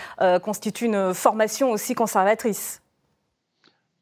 constitue 0.41 0.85
une 0.85 1.13
formation 1.13 1.71
aussi 1.71 1.95
conservatrice. 1.95 2.81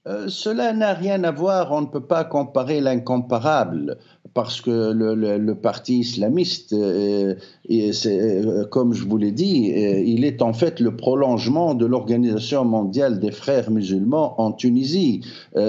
Cela 0.05 0.73
n'a 0.73 0.93
rien 0.93 1.23
à 1.23 1.31
voir, 1.31 1.71
on 1.71 1.81
ne 1.81 1.87
peut 1.87 2.05
pas 2.05 2.23
comparer 2.23 2.81
l'incomparable 2.81 3.97
parce 4.33 4.61
que 4.61 4.91
le, 4.93 5.53
parti 5.55 5.99
islamiste, 5.99 6.73
euh, 6.73 7.35
euh, 7.69 8.65
comme 8.65 8.93
je 8.93 9.03
vous 9.05 9.17
l'ai 9.17 9.31
dit, 9.31 9.71
euh, 9.73 9.99
il 9.99 10.23
est 10.23 10.41
en 10.41 10.53
fait 10.53 10.79
le 10.79 10.95
prolongement 10.95 11.73
de 11.73 11.85
l'Organisation 11.85 12.65
mondiale 12.65 13.19
des 13.19 13.31
frères 13.31 13.71
musulmans 13.71 14.39
en 14.39 14.51
Tunisie. 14.51 15.21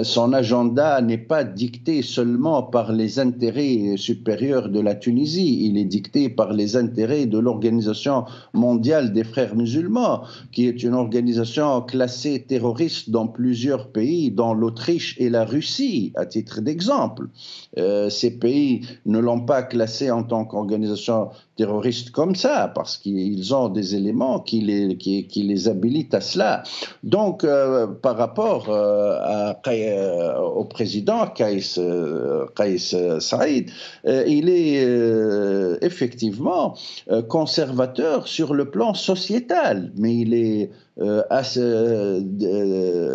son 0.03 0.33
agenda 0.33 1.01
n'est 1.01 1.17
pas 1.17 1.43
dicté 1.43 2.01
seulement 2.01 2.63
par 2.63 2.91
les 2.91 3.19
intérêts 3.19 3.95
supérieurs 3.97 4.69
de 4.69 4.79
la 4.79 4.95
Tunisie, 4.95 5.65
il 5.65 5.77
est 5.77 5.85
dicté 5.85 6.29
par 6.29 6.53
les 6.53 6.75
intérêts 6.75 7.25
de 7.25 7.39
l'Organisation 7.39 8.25
mondiale 8.53 9.13
des 9.13 9.23
frères 9.23 9.55
musulmans, 9.55 10.23
qui 10.51 10.67
est 10.67 10.83
une 10.83 10.93
organisation 10.93 11.81
classée 11.81 12.45
terroriste 12.47 13.09
dans 13.09 13.27
plusieurs 13.27 13.89
pays, 13.89 14.31
dont 14.31 14.53
l'Autriche 14.53 15.15
et 15.19 15.29
la 15.29 15.45
Russie, 15.45 16.11
à 16.15 16.25
titre 16.25 16.61
d'exemple. 16.61 17.27
ces 18.09 18.31
pays 18.39 18.50
ne 19.05 19.19
l'ont 19.19 19.41
pas 19.41 19.63
classé 19.63 20.11
en 20.11 20.23
tant 20.23 20.45
qu'organisation 20.45 21.29
terroriste 21.61 22.11
comme 22.11 22.35
ça, 22.35 22.71
parce 22.73 22.97
qu'ils 22.97 23.53
ont 23.53 23.69
des 23.69 23.95
éléments 23.95 24.39
qui 24.39 24.61
les, 24.61 24.97
qui, 24.97 25.43
les 25.43 25.67
habilitent 25.67 26.15
à 26.15 26.21
cela. 26.21 26.63
Donc, 27.03 27.43
euh, 27.43 27.85
par 27.87 28.17
rapport 28.17 28.69
euh, 28.69 29.53
euh, 29.67 30.37
au 30.39 30.65
président 30.65 31.27
Kais, 31.27 31.61
Saïd, 33.19 33.69
il 34.05 34.49
est 34.49 35.79
effectivement 35.81 36.75
conservateur 37.27 38.27
sur 38.27 38.53
le 38.53 38.71
plan 38.71 38.93
sociétal, 38.93 39.91
mais 39.97 40.15
il 40.15 40.33
est 40.33 40.71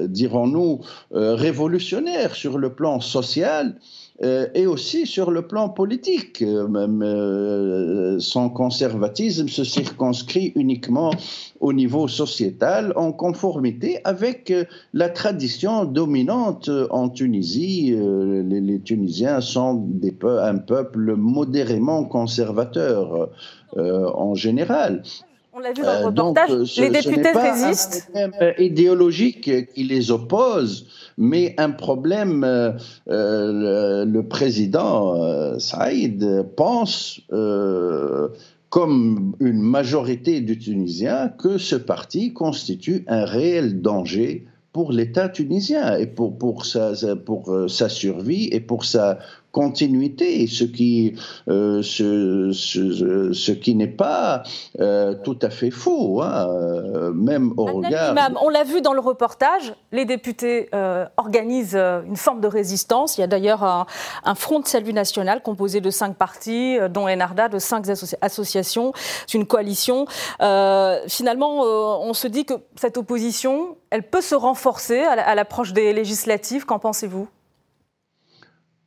dirons-nous, 0.08 0.80
révolutionnaire 1.10 2.34
sur 2.34 2.58
le 2.58 2.74
plan 2.74 3.00
social 3.00 3.76
et 4.22 4.66
aussi 4.66 5.06
sur 5.06 5.30
le 5.30 5.42
plan 5.42 5.68
politique. 5.68 6.42
Euh, 6.42 6.66
euh, 7.02 8.18
son 8.18 8.48
conservatisme 8.48 9.48
se 9.48 9.64
circonscrit 9.64 10.52
uniquement 10.54 11.10
au 11.60 11.72
niveau 11.72 12.08
sociétal 12.08 12.92
en 12.96 13.12
conformité 13.12 13.98
avec 14.04 14.52
la 14.92 15.08
tradition 15.08 15.84
dominante 15.84 16.70
en 16.90 17.08
Tunisie. 17.08 17.94
Les, 17.94 18.80
Tunisiens 18.80 19.40
sont 19.40 19.86
un 20.22 20.56
peuple 20.58 21.14
modérément 21.16 22.04
conservateur 22.04 23.30
en 23.76 24.34
général. 24.34 25.02
On 25.56 25.60
l'a 25.60 25.72
vu 25.72 25.80
dans 25.82 26.00
le 26.00 26.06
reportage, 26.06 26.76
les 26.76 26.90
députés 26.90 27.30
résistent. 27.30 28.10
Un 28.14 28.28
problème 28.28 28.54
idéologique 28.58 29.72
qui 29.72 29.84
les 29.84 30.10
oppose 30.10 30.86
mais 31.18 31.54
un 31.58 31.70
problème, 31.70 32.44
euh, 32.44 32.72
euh, 33.08 34.04
le, 34.04 34.22
président 34.28 35.22
euh, 35.22 35.58
Saïd 35.58 36.44
pense, 36.56 37.20
comme 38.68 39.34
une 39.40 39.60
majorité 39.60 40.40
de 40.40 40.54
Tunisiens, 40.54 41.28
que 41.28 41.58
ce 41.58 41.76
parti 41.76 42.32
constitue 42.32 43.04
un 43.06 43.24
réel 43.24 43.80
danger 43.80 44.46
pour 44.72 44.92
l'État 44.92 45.30
tunisien 45.30 45.96
et 45.96 46.06
pour, 46.06 46.36
pour, 46.36 46.66
sa, 46.66 46.92
pour 47.16 47.64
sa 47.68 47.88
survie 47.88 48.50
et 48.52 48.60
pour 48.60 48.84
sa 48.84 49.18
continuité, 49.56 50.46
ce 50.46 50.64
qui, 50.64 51.14
euh, 51.48 51.80
ce, 51.80 52.52
ce, 52.52 53.52
qui 53.52 53.74
n'est 53.74 53.86
pas 53.86 54.42
euh, 54.80 55.14
tout 55.24 55.38
à 55.40 55.48
fait 55.48 55.70
faux, 55.70 56.20
hein, 56.20 56.46
euh, 56.50 57.10
même 57.14 57.54
au 57.56 57.64
regard. 57.64 58.14
on 58.42 58.50
l'a 58.50 58.64
vu 58.64 58.82
dans 58.82 58.92
le 58.92 59.00
reportage, 59.00 59.72
les 59.92 60.04
députés 60.04 60.68
organisent 61.16 61.74
une 61.74 62.16
forme 62.16 62.42
de 62.42 62.48
résistance. 62.48 63.16
Il 63.16 63.22
y 63.22 63.24
a 63.24 63.26
d'ailleurs 63.26 63.64
un, 63.64 64.34
front 64.34 64.60
de 64.60 64.66
salut 64.66 64.92
national 64.92 65.40
composé 65.42 65.80
de 65.80 65.88
cinq 65.88 66.16
partis, 66.16 66.76
dont 66.90 67.08
Enarda, 67.08 67.48
de 67.48 67.58
cinq 67.58 67.86
associations. 68.20 68.92
C'est 69.26 69.38
une 69.38 69.46
coalition. 69.46 70.04
finalement, 71.08 71.62
on 71.62 72.12
se 72.12 72.28
dit 72.28 72.44
que 72.44 72.54
cette 72.74 72.98
opposition, 72.98 73.78
elle 73.88 74.02
peut 74.02 74.20
se 74.20 74.34
renforcer 74.34 75.00
à 75.00 75.34
l'approche 75.34 75.72
des 75.72 75.94
législatives. 75.94 76.66
Qu'en 76.66 76.78
pensez-vous? 76.78 77.26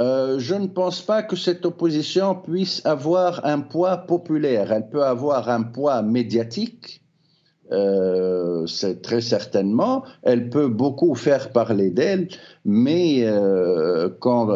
Euh, 0.02 0.40
je 0.40 0.56
ne 0.56 0.68
pense 0.68 1.02
pas 1.02 1.24
que 1.24 1.36
cette 1.36 1.66
opposition 1.66 2.36
puisse 2.36 2.86
avoir 2.86 3.46
un 3.46 3.60
poids 3.60 3.98
populaire. 3.98 4.72
Elle 4.72 4.90
peut 4.90 5.04
avoir 5.04 5.50
un 5.50 5.64
poids 5.64 6.02
médiatique, 6.02 7.02
euh, 7.72 8.66
c'est 8.66 9.02
très 9.02 9.22
certainement. 9.22 10.04
Elle 10.24 10.50
peut 10.50 10.70
beaucoup 10.70 11.16
faire 11.16 11.52
parler 11.52 11.92
d'elle, 11.92 12.30
mais 12.72 13.24
euh, 13.24 14.10
quand, 14.20 14.48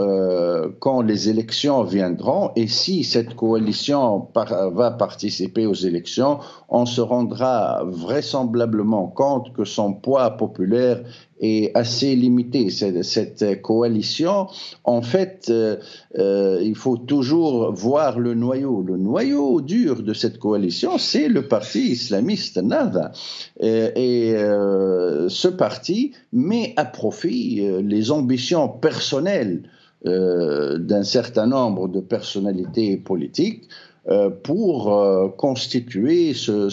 quand 0.80 1.02
les 1.02 1.30
élections 1.30 1.82
viendront, 1.82 2.52
et 2.56 2.68
si 2.68 3.04
cette 3.04 3.36
coalition 3.36 4.28
va 4.36 4.92
participer 4.92 5.66
aux 5.66 5.74
élections, 5.74 6.38
on 6.70 6.86
se 6.86 7.02
rendra 7.02 7.84
vraisemblablement 7.86 9.08
compte 9.08 9.52
que 9.54 9.66
son 9.66 9.94
poids 9.94 10.30
populaire 10.32 11.02
est 11.44 11.72
assez 11.76 12.16
limité. 12.16 12.70
Cette, 12.70 13.62
coalition, 13.62 14.48
en 14.86 15.02
fait, 15.02 15.48
euh, 15.50 15.78
euh, 16.18 16.60
il 16.64 16.76
faut 16.76 16.98
toujours 16.98 17.74
voir 17.74 18.20
le 18.20 18.34
noyau. 18.34 18.82
Le 18.82 18.98
noyau 18.98 19.62
dur 19.62 20.04
de 20.04 20.14
cette 20.14 20.40
coalition, 20.40 20.98
c'est 20.98 21.28
le 21.28 21.48
parti 21.48 21.92
islamiste 21.92 22.58
Nada. 22.58 23.12
Et, 23.60 24.34
euh, 24.36 25.28
ce 25.30 25.48
parti 25.48 26.14
met 26.32 26.74
à 26.78 26.86
profit 26.86 27.62
les 27.82 28.03
ambitions 28.12 28.68
personnelles 28.68 29.64
d'un 30.06 31.04
certain 31.04 31.48
nombre 31.48 31.88
de 31.88 32.02
personnalités 32.02 32.98
politiques 32.98 33.70
euh, 34.10 34.30
pour 34.30 34.94
euh, 34.94 35.30
constituer 35.30 36.34
ce, 36.34 36.68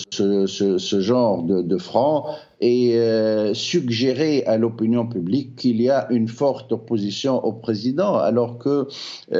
genre 0.98 1.44
de, 1.44 1.62
de 1.62 1.78
front 1.78 2.24
et 2.60 2.96
euh, 2.96 3.54
suggérer 3.54 4.42
à 4.46 4.58
l'opinion 4.58 5.06
publique 5.06 5.54
qu'il 5.54 5.80
y 5.80 5.88
a 5.90 6.10
une 6.10 6.26
forte 6.26 6.72
opposition 6.72 7.44
au 7.44 7.52
président, 7.52 8.16
alors 8.16 8.58
que 8.58 8.88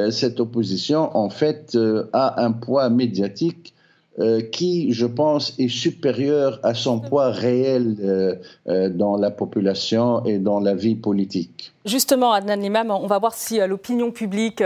cette 0.09 0.39
opposition, 0.39 1.13
en 1.17 1.29
fait, 1.29 1.77
a 2.13 2.41
un 2.41 2.53
poids 2.53 2.89
médiatique 2.89 3.73
euh, 4.19 4.41
qui, 4.41 4.91
je 4.91 5.05
pense, 5.05 5.53
est 5.57 5.69
supérieur 5.69 6.59
à 6.63 6.73
son 6.73 6.99
poids 6.99 7.31
réel 7.31 7.95
euh, 8.03 8.35
euh, 8.67 8.89
dans 8.89 9.15
la 9.15 9.31
population 9.31 10.25
et 10.25 10.37
dans 10.37 10.59
la 10.59 10.75
vie 10.75 10.95
politique. 10.95 11.71
Justement, 11.85 12.33
Adnan 12.33 12.59
Limam, 12.59 12.91
on 12.91 13.07
va 13.07 13.19
voir 13.19 13.33
si 13.33 13.59
l'opinion 13.65 14.11
publique 14.11 14.61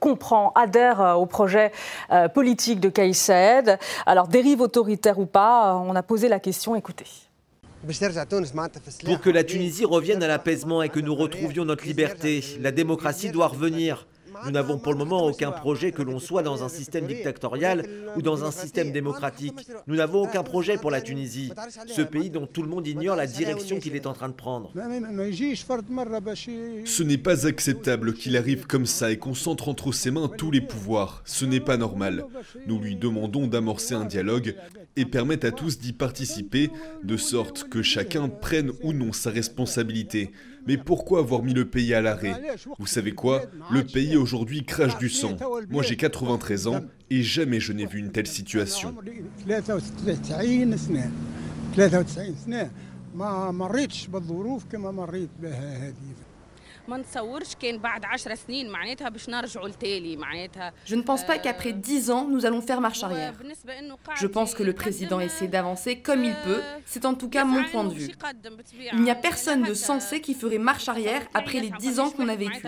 comprend, 0.00 0.52
adhère 0.54 1.16
au 1.20 1.26
projet 1.26 1.70
politique 2.32 2.80
de 2.80 2.88
Kais 2.88 3.12
Saed. 3.12 3.78
Alors, 4.06 4.26
dérive 4.26 4.62
autoritaire 4.62 5.18
ou 5.18 5.26
pas, 5.26 5.76
on 5.86 5.94
a 5.94 6.02
posé 6.02 6.28
la 6.28 6.40
question, 6.40 6.74
écoutez. 6.74 7.04
Pour 9.04 9.20
que 9.20 9.30
la 9.30 9.44
Tunisie 9.44 9.84
revienne 9.84 10.22
à 10.22 10.28
l'apaisement 10.28 10.82
et 10.82 10.88
que 10.88 10.98
nous 10.98 11.14
retrouvions 11.14 11.64
notre 11.64 11.84
liberté, 11.84 12.42
la 12.60 12.72
démocratie 12.72 13.30
doit 13.30 13.48
revenir. 13.48 14.06
Nous 14.44 14.50
n'avons 14.50 14.78
pour 14.78 14.92
le 14.92 14.98
moment 14.98 15.26
aucun 15.26 15.50
projet 15.50 15.92
que 15.92 16.02
l'on 16.02 16.18
soit 16.18 16.42
dans 16.42 16.64
un 16.64 16.68
système 16.68 17.06
dictatorial 17.06 17.84
ou 18.16 18.22
dans 18.22 18.44
un 18.44 18.50
système 18.50 18.92
démocratique. 18.92 19.66
Nous 19.86 19.96
n'avons 19.96 20.22
aucun 20.22 20.42
projet 20.42 20.76
pour 20.76 20.90
la 20.90 21.00
Tunisie, 21.00 21.52
ce 21.86 22.02
pays 22.02 22.30
dont 22.30 22.46
tout 22.46 22.62
le 22.62 22.68
monde 22.68 22.86
ignore 22.86 23.16
la 23.16 23.26
direction 23.26 23.78
qu'il 23.78 23.96
est 23.96 24.06
en 24.06 24.12
train 24.12 24.28
de 24.28 24.34
prendre. 24.34 24.72
Ce 26.84 27.02
n'est 27.02 27.18
pas 27.18 27.46
acceptable 27.46 28.14
qu'il 28.14 28.36
arrive 28.36 28.66
comme 28.66 28.86
ça 28.86 29.10
et 29.10 29.18
concentre 29.18 29.68
entre 29.68 29.92
ses 29.92 30.10
mains 30.10 30.28
tous 30.28 30.50
les 30.50 30.60
pouvoirs. 30.60 31.22
Ce 31.24 31.44
n'est 31.44 31.60
pas 31.60 31.76
normal. 31.76 32.24
Nous 32.66 32.78
lui 32.78 32.96
demandons 32.96 33.46
d'amorcer 33.46 33.94
un 33.94 34.04
dialogue 34.04 34.54
et 34.96 35.04
permettre 35.04 35.46
à 35.46 35.50
tous 35.50 35.78
d'y 35.78 35.92
participer, 35.92 36.70
de 37.04 37.16
sorte 37.16 37.68
que 37.68 37.82
chacun 37.82 38.28
prenne 38.28 38.72
ou 38.82 38.92
non 38.92 39.12
sa 39.12 39.30
responsabilité. 39.30 40.30
Mais 40.68 40.76
pourquoi 40.76 41.20
avoir 41.20 41.42
mis 41.42 41.54
le 41.54 41.64
pays 41.64 41.94
à 41.94 42.02
l'arrêt 42.02 42.34
Vous 42.78 42.86
savez 42.86 43.12
quoi 43.12 43.42
Le 43.70 43.84
pays 43.84 44.18
aujourd'hui 44.18 44.64
crache 44.64 44.98
du 44.98 45.08
sang. 45.08 45.34
Moi 45.70 45.82
j'ai 45.82 45.96
93 45.96 46.66
ans 46.66 46.80
et 47.08 47.22
jamais 47.22 47.58
je 47.58 47.72
n'ai 47.72 47.86
vu 47.86 47.98
une 47.98 48.12
telle 48.12 48.26
situation. 48.26 48.94
Je 60.84 60.94
ne 60.94 61.02
pense 61.02 61.24
pas 61.24 61.38
qu'après 61.38 61.72
dix 61.72 62.10
ans, 62.10 62.26
nous 62.28 62.46
allons 62.46 62.60
faire 62.62 62.80
marche 62.80 63.02
arrière. 63.02 63.34
Je 64.16 64.26
pense 64.26 64.54
que 64.54 64.62
le 64.62 64.72
président 64.72 65.20
essaie 65.20 65.48
d'avancer 65.48 66.00
comme 66.00 66.24
il 66.24 66.34
peut. 66.44 66.60
C'est 66.86 67.04
en 67.04 67.14
tout 67.14 67.28
cas 67.28 67.44
mon 67.44 67.64
point 67.64 67.84
de 67.84 67.94
vue. 67.94 68.10
Il 68.92 69.02
n'y 69.02 69.10
a 69.10 69.14
personne 69.14 69.62
de 69.62 69.74
sensé 69.74 70.20
qui 70.20 70.34
ferait 70.34 70.58
marche 70.58 70.88
arrière 70.88 71.22
après 71.34 71.60
les 71.60 71.70
dix 71.78 72.00
ans 72.00 72.10
qu'on 72.10 72.28
a 72.28 72.36
vécu. 72.36 72.62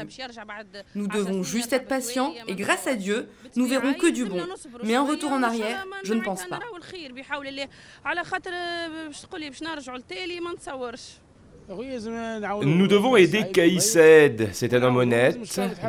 Nous 0.94 1.06
devons 1.08 1.42
juste 1.42 1.72
être 1.72 1.88
patients 1.88 2.34
et 2.46 2.54
grâce 2.54 2.86
à 2.86 2.94
Dieu, 2.94 3.28
nous 3.56 3.66
verrons 3.66 3.94
que 3.94 4.10
du 4.10 4.24
bon. 4.26 4.42
Mais 4.84 4.94
un 4.94 5.04
retour 5.04 5.32
en 5.32 5.42
arrière, 5.42 5.86
je 6.04 6.14
ne 6.14 6.20
pense 6.20 6.44
pas. 6.46 6.58
Nous 12.62 12.86
devons 12.88 13.16
aider 13.16 13.44
Kaïsed, 13.52 14.48
c'est 14.52 14.74
un 14.74 14.82
homme 14.82 14.96
honnête, 14.96 15.38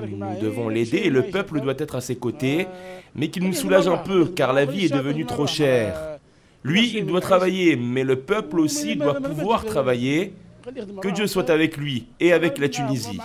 nous 0.04 0.40
devons 0.42 0.70
l'aider 0.70 0.98
et 1.06 1.10
le 1.10 1.24
peuple 1.24 1.60
doit 1.60 1.74
être 1.78 1.96
à 1.96 2.02
ses 2.02 2.16
côtés, 2.16 2.68
mais 3.16 3.30
qu'il 3.30 3.44
nous 3.44 3.54
soulage 3.54 3.88
un 3.88 3.98
peu 3.98 4.26
car 4.26 4.54
la 4.54 4.66
vie 4.66 4.86
est 4.86 4.94
devenue 4.94 5.26
trop 5.26 5.48
chère. 5.48 6.20
Lui, 6.64 6.96
il 6.96 7.06
doit 7.08 7.22
travailler, 7.22 7.76
mais 7.76 8.04
le 8.04 8.18
peuple 8.18 8.60
aussi 8.60 8.96
doit 8.96 9.16
pouvoir 9.16 9.66
travailler. 9.66 10.34
Que 11.02 11.10
Dieu 11.10 11.26
soit 11.26 11.50
avec 11.50 11.76
lui 11.78 12.06
et 12.20 12.34
avec 12.34 12.60
la 12.60 12.70
Tunisie. 12.70 13.18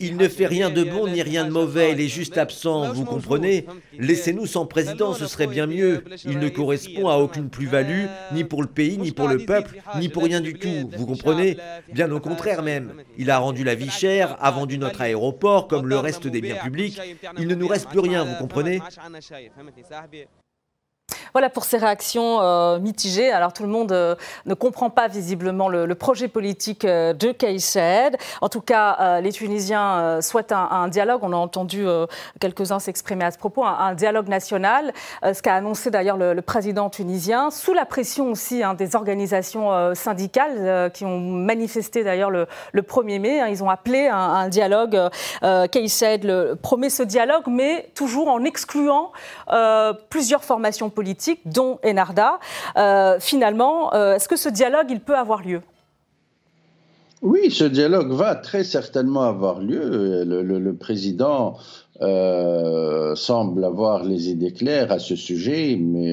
Il 0.00 0.16
ne 0.16 0.28
fait 0.28 0.46
rien 0.46 0.70
de 0.70 0.84
bon 0.84 1.06
ni 1.06 1.22
rien 1.22 1.44
de 1.44 1.50
mauvais, 1.50 1.92
il 1.92 2.00
est 2.00 2.08
juste 2.08 2.38
absent, 2.38 2.92
vous 2.92 3.04
comprenez 3.04 3.66
Laissez-nous 3.98 4.46
sans 4.46 4.66
président, 4.66 5.14
ce 5.14 5.26
serait 5.26 5.46
bien 5.46 5.66
mieux. 5.66 6.02
Il 6.24 6.38
ne 6.38 6.48
correspond 6.48 7.08
à 7.08 7.16
aucune 7.16 7.50
plus-value, 7.50 8.06
ni 8.32 8.44
pour 8.44 8.62
le 8.62 8.68
pays, 8.68 8.98
ni 8.98 9.12
pour 9.12 9.28
le 9.28 9.44
peuple, 9.44 9.76
ni 9.98 10.08
pour 10.08 10.24
rien 10.24 10.40
du 10.40 10.54
tout, 10.54 10.90
vous 10.96 11.06
comprenez 11.06 11.56
Bien 11.92 12.10
au 12.10 12.20
contraire 12.20 12.62
même. 12.62 12.94
Il 13.16 13.30
a 13.30 13.38
rendu 13.38 13.64
la 13.64 13.74
vie 13.74 13.90
chère, 13.90 14.36
a 14.40 14.50
vendu 14.50 14.78
notre 14.78 15.00
aéroport, 15.00 15.68
comme 15.68 15.86
le 15.86 15.98
reste 15.98 16.26
des 16.26 16.40
biens 16.40 16.56
publics. 16.56 17.00
Il 17.38 17.48
ne 17.48 17.54
nous 17.54 17.68
reste 17.68 17.88
plus 17.88 18.00
rien, 18.00 18.24
vous 18.24 18.36
comprenez 18.36 18.80
voilà 21.34 21.50
pour 21.50 21.64
ces 21.64 21.78
réactions 21.78 22.40
euh, 22.40 22.78
mitigées. 22.78 23.32
Alors 23.32 23.52
tout 23.52 23.64
le 23.64 23.68
monde 23.68 23.90
euh, 23.90 24.14
ne 24.46 24.54
comprend 24.54 24.88
pas 24.88 25.08
visiblement 25.08 25.68
le, 25.68 25.92
projet 25.96 26.28
politique 26.28 26.84
euh, 26.84 27.12
de 27.12 27.32
Kais 27.32 27.56
En 28.40 28.48
tout 28.48 28.60
cas, 28.60 29.20
les 29.20 29.32
Tunisiens 29.32 30.20
souhaitent 30.20 30.52
un, 30.52 30.86
dialogue. 30.86 31.20
On 31.22 31.32
a 31.32 31.36
entendu 31.36 31.86
quelques-uns 32.38 32.78
s'exprimer 32.78 33.24
à 33.24 33.30
ce 33.32 33.38
propos, 33.38 33.64
un, 33.64 33.94
dialogue 33.94 34.28
national, 34.28 34.92
ce 35.22 35.40
qu'a 35.40 35.54
annoncé 35.54 35.90
d'ailleurs 35.90 36.16
le, 36.16 36.40
président 36.42 36.90
tunisien, 36.90 37.50
sous 37.50 37.72
la 37.72 37.86
pression 37.86 38.30
aussi 38.30 38.62
hein, 38.62 38.74
des 38.74 38.94
organisations 38.94 39.94
syndicales 39.94 40.90
qui 40.92 41.04
ont 41.04 41.18
manifesté 41.18 42.04
d'ailleurs 42.04 42.30
le, 42.30 42.46
1er 42.74 43.20
mai. 43.20 43.40
Hein. 43.40 43.48
ils 43.48 43.64
ont 43.64 43.70
appelé 43.70 44.06
un, 44.06 44.16
un 44.16 44.48
dialogue. 44.48 45.00
Le, 45.42 46.54
promet 46.54 46.90
ce 46.90 47.02
dialogue, 47.02 47.44
mais 47.48 47.90
toujours 47.94 48.28
en 48.28 48.44
excluant 48.44 49.12
plusieurs 50.10 50.44
formations 50.44 50.90
politiques 50.90 51.23
dont 51.46 51.78
Enarda. 51.84 52.38
Euh, 52.76 53.18
finalement, 53.20 53.94
euh, 53.94 54.14
est-ce 54.14 54.28
que 54.28 54.36
ce 54.36 54.48
dialogue, 54.48 54.86
il 54.90 55.00
peut 55.00 55.16
avoir 55.16 55.42
lieu? 55.42 55.60
Oui, 57.22 57.50
ce 57.50 57.64
dialogue 57.64 58.12
va 58.12 58.34
très 58.34 58.64
certainement 58.64 59.22
avoir 59.22 59.60
lieu. 59.60 60.24
Le, 60.24 60.72
président 60.76 61.56
euh, 62.02 63.14
semble 63.14 63.64
avoir 63.64 64.04
les 64.04 64.28
idées 64.30 64.52
claires 64.52 64.90
à 64.90 64.98
ce 64.98 65.16
sujet, 65.16 65.76
mais 65.80 66.12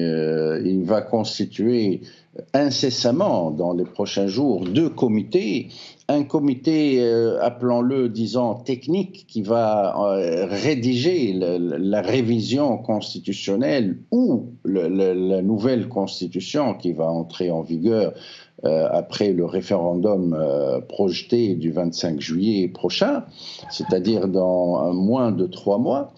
il 0.64 0.84
va 0.84 1.02
constituer 1.02 2.02
incessamment 2.54 3.50
dans 3.50 3.74
les 3.74 3.84
prochains 3.84 4.26
jours 4.26 4.64
deux 4.64 4.88
comités. 4.88 5.68
Un 6.08 6.24
comité, 6.24 7.00
euh, 7.00 7.40
appelons-le, 7.42 8.08
disons, 8.08 8.54
technique, 8.54 9.26
qui 9.28 9.42
va 9.42 9.94
euh, 9.98 10.46
rédiger 10.46 11.32
la 11.34 12.02
révision 12.02 12.78
constitutionnelle 12.78 13.98
ou 14.10 14.46
la 14.64 15.42
nouvelle 15.42 15.88
constitution 15.88 16.74
qui 16.74 16.92
va 16.92 17.06
entrer 17.06 17.50
en 17.50 17.62
vigueur 17.62 18.14
euh, 18.64 18.88
après 18.90 19.32
le 19.32 19.44
référendum 19.44 20.36
projeté 20.88 21.54
du 21.54 21.70
25 21.70 22.20
juillet 22.20 22.68
prochain, 22.68 23.24
c'est-à-dire 23.70 24.28
dans 24.28 24.92
moins 24.92 25.32
de 25.32 25.46
trois 25.46 25.78
mois 25.78 26.12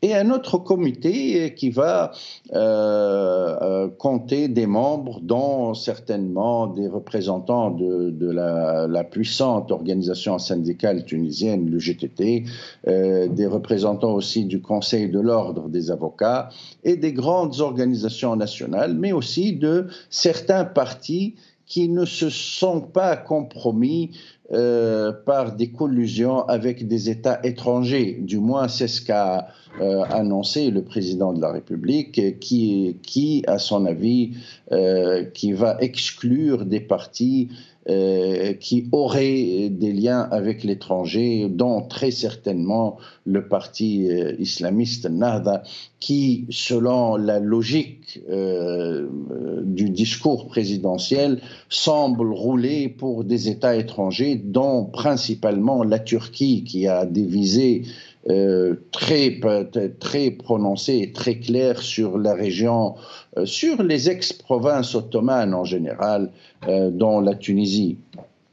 et 0.00 0.14
un 0.14 0.30
autre 0.30 0.58
comité 0.58 1.54
qui 1.54 1.70
va 1.70 2.12
euh, 2.54 3.56
euh, 3.60 3.88
compter 3.88 4.48
des 4.48 4.66
membres, 4.66 5.20
dont 5.20 5.74
certainement 5.74 6.68
des 6.68 6.86
représentants 6.86 7.70
de, 7.70 8.30
la, 8.30 9.04
puissante 9.04 9.72
organisation 9.72 10.38
syndicale 10.38 11.04
tunisienne, 11.04 11.68
le 11.68 11.78
GTT, 11.78 12.44
euh, 12.86 13.28
des 13.28 13.46
représentants 13.46 14.14
aussi 14.14 14.44
du 14.44 14.60
Conseil 14.60 15.08
de 15.08 15.18
l'ordre 15.18 15.68
des 15.68 15.90
avocats 15.90 16.50
et 16.84 16.96
des 16.96 17.12
grandes 17.12 17.60
organisations 17.60 18.36
nationales, 18.36 18.94
mais 18.94 19.12
aussi 19.12 19.56
de 19.56 19.88
certains 20.10 20.64
partis 20.64 21.34
qui 21.68 21.88
ne 21.88 22.04
se 22.04 22.30
sont 22.30 22.80
pas 22.80 23.16
compromis 23.16 24.12
euh, 24.52 25.12
par 25.12 25.54
des 25.54 25.70
collusions 25.70 26.40
avec 26.48 26.88
des 26.88 27.10
États 27.10 27.38
étrangers. 27.44 28.18
Du 28.20 28.38
moins, 28.38 28.66
c'est 28.66 28.88
ce 28.88 29.02
qu'a 29.02 29.48
euh, 29.80 30.02
annoncé 30.04 30.70
le 30.70 30.82
président 30.82 31.34
de 31.34 31.42
la 31.42 31.52
République, 31.52 32.40
qui, 32.40 32.96
qui 33.02 33.44
à 33.46 33.58
son 33.58 33.84
avis, 33.84 34.32
euh, 34.72 35.24
qui 35.24 35.52
va 35.52 35.76
exclure 35.80 36.64
des 36.64 36.80
partis 36.80 37.50
euh, 37.90 38.52
qui 38.52 38.86
aurait 38.92 39.70
des 39.70 39.94
liens 39.94 40.28
avec 40.30 40.62
l'étranger, 40.62 41.48
dont 41.48 41.80
très 41.80 42.10
certainement 42.10 42.98
le 43.24 43.48
parti 43.48 44.10
euh, 44.10 44.34
islamiste 44.38 45.08
Nahda, 45.08 45.62
qui, 45.98 46.44
selon 46.50 47.16
la 47.16 47.40
logique 47.40 48.20
euh, 48.28 49.08
du 49.64 49.88
discours 49.88 50.48
présidentiel, 50.48 51.40
semble 51.70 52.30
rouler 52.30 52.90
pour 52.90 53.24
des 53.24 53.48
États 53.48 53.76
étrangers, 53.76 54.34
dont 54.36 54.84
principalement 54.84 55.82
la 55.82 55.98
Turquie, 55.98 56.64
qui 56.64 56.86
a 56.86 57.06
des 57.06 57.24
visées 57.24 57.84
très, 58.92 59.40
très 60.00 60.30
prononcées 60.32 60.98
et 60.98 61.12
très 61.12 61.38
claires 61.38 61.80
sur 61.80 62.18
la 62.18 62.34
région 62.34 62.94
euh, 63.38 63.46
sur 63.46 63.82
les 63.82 64.10
ex-provinces 64.10 64.94
ottomanes 64.94 65.54
en 65.54 65.64
général, 65.64 66.30
euh, 66.66 66.90
dont 66.90 67.20
la 67.20 67.34
Tunisie. 67.34 67.98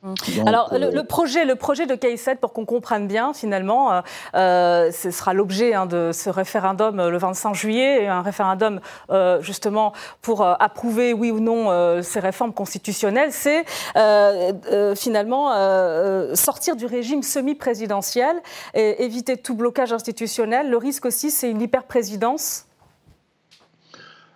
Mmh. 0.04 0.14
Alors, 0.46 0.72
le, 0.72 1.00
euh, 1.00 1.04
projet, 1.04 1.46
le 1.46 1.56
projet 1.56 1.88
de 1.88 1.96
Kayset, 1.96 2.36
pour 2.36 2.54
qu'on 2.54 2.66
comprenne 2.66 3.08
bien, 3.08 3.34
finalement, 3.34 4.04
ce 4.34 5.10
sera 5.12 5.34
l'objet 5.34 5.74
hein, 5.74 5.88
de 5.88 6.12
ce 6.14 6.30
référendum 6.30 7.10
le 7.10 7.18
25 7.18 7.56
juillet, 7.56 8.08
un 8.08 8.22
référendum 8.22 8.80
justement 9.40 9.94
pour 10.22 10.46
approuver, 10.46 11.14
oui 11.14 11.32
ou 11.32 11.40
non, 11.40 12.02
ces 12.04 12.20
réformes 12.20 12.54
constitutionnelles. 12.54 13.32
C'est 13.32 13.66
finalement 14.96 15.50
sortir 16.36 16.76
du 16.76 16.86
régime 16.86 17.24
semi-présidentiel 17.24 18.36
et 18.76 19.04
éviter 19.04 19.38
tout 19.38 19.56
blocage 19.56 19.92
institutionnel. 19.92 20.70
Le 20.70 20.78
risque 20.78 21.06
aussi, 21.06 21.32
c'est 21.32 21.50
une 21.50 21.62
hyper-présidence 21.62 22.65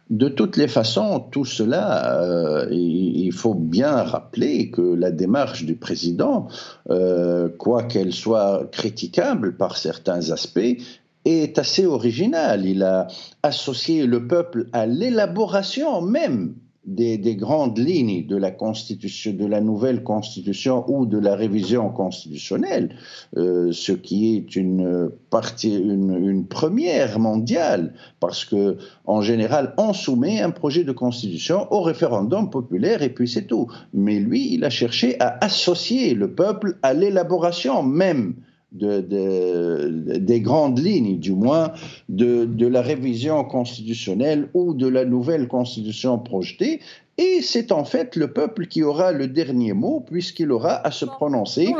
De 0.09 0.27
toutes 0.27 0.57
les 0.57 0.67
façons, 0.67 1.19
tout 1.19 1.45
cela, 1.45 2.19
euh, 2.21 2.67
il 2.71 3.31
faut 3.31 3.53
bien 3.53 4.01
rappeler 4.01 4.71
que 4.71 4.81
la 4.81 5.11
démarche 5.11 5.65
du 5.65 5.75
président, 5.75 6.47
euh, 6.89 7.47
quoi 7.59 7.87
soit 8.09 8.67
critiquable 8.71 9.55
par 9.55 9.77
certains 9.77 10.31
aspects, 10.31 10.77
est 11.25 11.59
assez 11.59 11.85
originale. 11.85 12.65
Il 12.65 12.81
a 12.81 13.05
associé 13.43 14.07
le 14.07 14.27
peuple 14.27 14.67
à 14.73 14.87
l'élaboration 14.87 16.01
même 16.01 16.55
des, 16.85 17.35
grandes 17.35 17.77
lignes 17.77 18.25
de 18.25 18.35
la 18.35 18.51
constitution, 18.51 19.33
de 19.33 19.45
la 19.45 19.61
nouvelle 19.61 20.03
constitution 20.03 20.85
ou 20.87 21.05
de 21.05 21.17
la 21.17 21.35
révision 21.35 21.89
constitutionnelle, 21.89 22.95
euh, 23.37 23.71
ce 23.71 23.91
qui 23.91 24.35
est 24.35 24.55
une 24.55 25.11
partie, 25.29 25.75
une, 25.75 26.45
première 26.47 27.19
mondiale, 27.19 27.93
parce 28.19 28.45
que 28.45 28.77
en 29.05 29.21
général, 29.21 29.73
on 29.77 29.93
soumet 29.93 30.41
un 30.41 30.51
projet 30.51 30.83
de 30.83 30.91
constitution 30.91 31.71
au 31.71 31.81
référendum 31.81 32.49
populaire 32.49 33.03
et 33.03 33.09
puis 33.09 33.27
c'est 33.27 33.45
tout. 33.45 33.67
Mais 33.93 34.19
lui, 34.19 34.53
il 34.53 34.63
a 34.63 34.69
cherché 34.69 35.19
à 35.19 35.43
associer 35.43 36.13
le 36.13 36.33
peuple 36.33 36.77
à 36.81 36.93
l'élaboration 36.93 37.83
même 37.83 38.35
de, 38.71 40.17
des 40.17 40.41
grandes 40.41 40.79
lignes, 40.79 41.17
du 41.17 41.33
moins, 41.33 41.73
de, 42.07 42.45
de, 42.45 42.67
la 42.67 42.81
révision 42.81 43.43
constitutionnelle 43.43 44.49
ou 44.53 44.73
de 44.73 44.87
la 44.87 45.05
nouvelle 45.05 45.47
constitution 45.47 46.19
projetée. 46.19 46.79
Et 47.17 47.41
c'est 47.41 47.71
en 47.71 47.83
fait 47.83 48.15
le 48.15 48.31
peuple 48.31 48.67
qui 48.67 48.83
aura 48.83 49.11
le 49.11 49.27
dernier 49.27 49.73
mot, 49.73 49.99
puisqu'il 49.99 50.51
aura 50.51 50.75
à 50.85 50.91
se 50.91 51.05
prononcer 51.05 51.73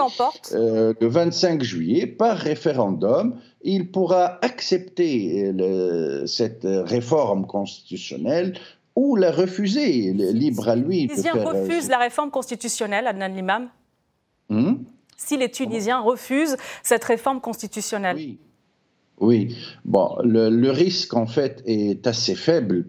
euh, 0.54 0.94
le 1.00 1.08
25 1.08 1.64
juillet 1.64 2.08
par 2.08 2.38
référendum. 2.38 3.36
Il 3.62 3.92
pourra 3.92 4.38
accepter 4.44 5.52
le, 5.54 6.26
cette 6.26 6.66
réforme 6.66 7.46
constitutionnelle 7.46 8.54
ou 8.96 9.16
la 9.16 9.32
refuser, 9.32 10.12
libre 10.12 10.68
à 10.68 10.76
lui. 10.76 11.08
de 11.08 11.14
faire, 11.14 11.36
refuse 11.36 11.88
la 11.88 12.00
réforme 12.00 12.32
constitutionnelle, 12.32 13.08
Adnan 13.08 13.34
Limam 13.34 13.70
hmm? 14.50 14.74
Si 15.20 15.38
les 15.38 15.52
Tunisiens 15.52 16.00
refusent 16.00 16.58
cette 16.82 17.04
réforme 17.04 17.42
constitutionnelle 17.42 18.16
Oui. 18.16 18.40
Oui, 19.22 19.58
bon, 19.84 20.16
le, 20.24 20.70
risque 20.72 21.14
en 21.14 21.26
fait 21.26 21.62
est 21.66 22.08
assez 22.08 22.36
faible 22.36 22.86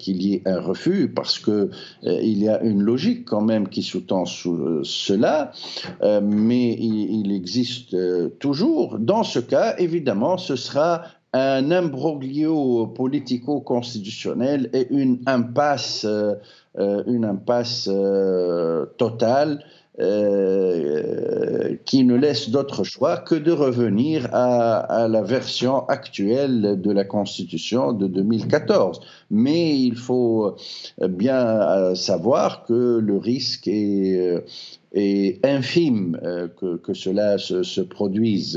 qu'il 0.00 0.20
y 0.20 0.34
ait 0.34 0.42
un 0.44 0.60
refus 0.60 1.08
parce 1.14 1.38
que 1.38 1.70
euh, 2.02 2.18
il 2.22 2.42
y 2.42 2.48
a 2.48 2.60
une 2.62 2.82
logique 2.82 3.24
quand 3.24 3.40
même 3.40 3.68
qui 3.68 3.84
sous-tend 3.84 4.24
euh, 4.46 4.80
cela, 4.82 5.52
euh, 6.02 6.20
mais 6.20 6.72
il, 6.72 7.30
existe 7.30 7.96
toujours. 8.40 8.98
Dans 8.98 9.22
ce 9.22 9.38
cas, 9.38 9.76
évidemment, 9.78 10.38
ce 10.38 10.56
sera 10.56 11.02
un 11.32 11.70
imbroglio 11.70 12.88
politico-constitutionnel 12.88 14.70
et 14.72 14.88
une 14.90 15.20
impasse, 15.26 16.04
une 16.78 17.24
impasse 17.24 17.90
totale 18.96 19.64
euh, 20.00 21.76
qui 21.84 22.04
ne 22.04 22.14
laisse 22.14 22.48
d'autre 22.48 22.84
choix 22.84 23.18
que 23.18 23.34
de 23.34 23.52
revenir 23.52 24.28
à, 24.32 25.08
la 25.08 25.20
version 25.20 25.86
actuelle 25.88 26.80
de 26.80 26.90
la 26.90 27.04
Constitution 27.04 27.92
de 27.92 28.06
2014. 28.06 29.00
Mais 29.30 29.78
il 29.78 29.96
faut 29.96 30.56
bien 31.06 31.44
euh, 31.44 31.94
savoir 31.94 32.64
que 32.64 32.98
le 32.98 33.18
risque 33.18 33.68
est, 33.68 34.42
euh, 34.96 35.32
infime 35.44 36.18
que, 36.56 36.94
cela 36.94 37.36
se, 37.36 37.80
produise. 37.82 38.56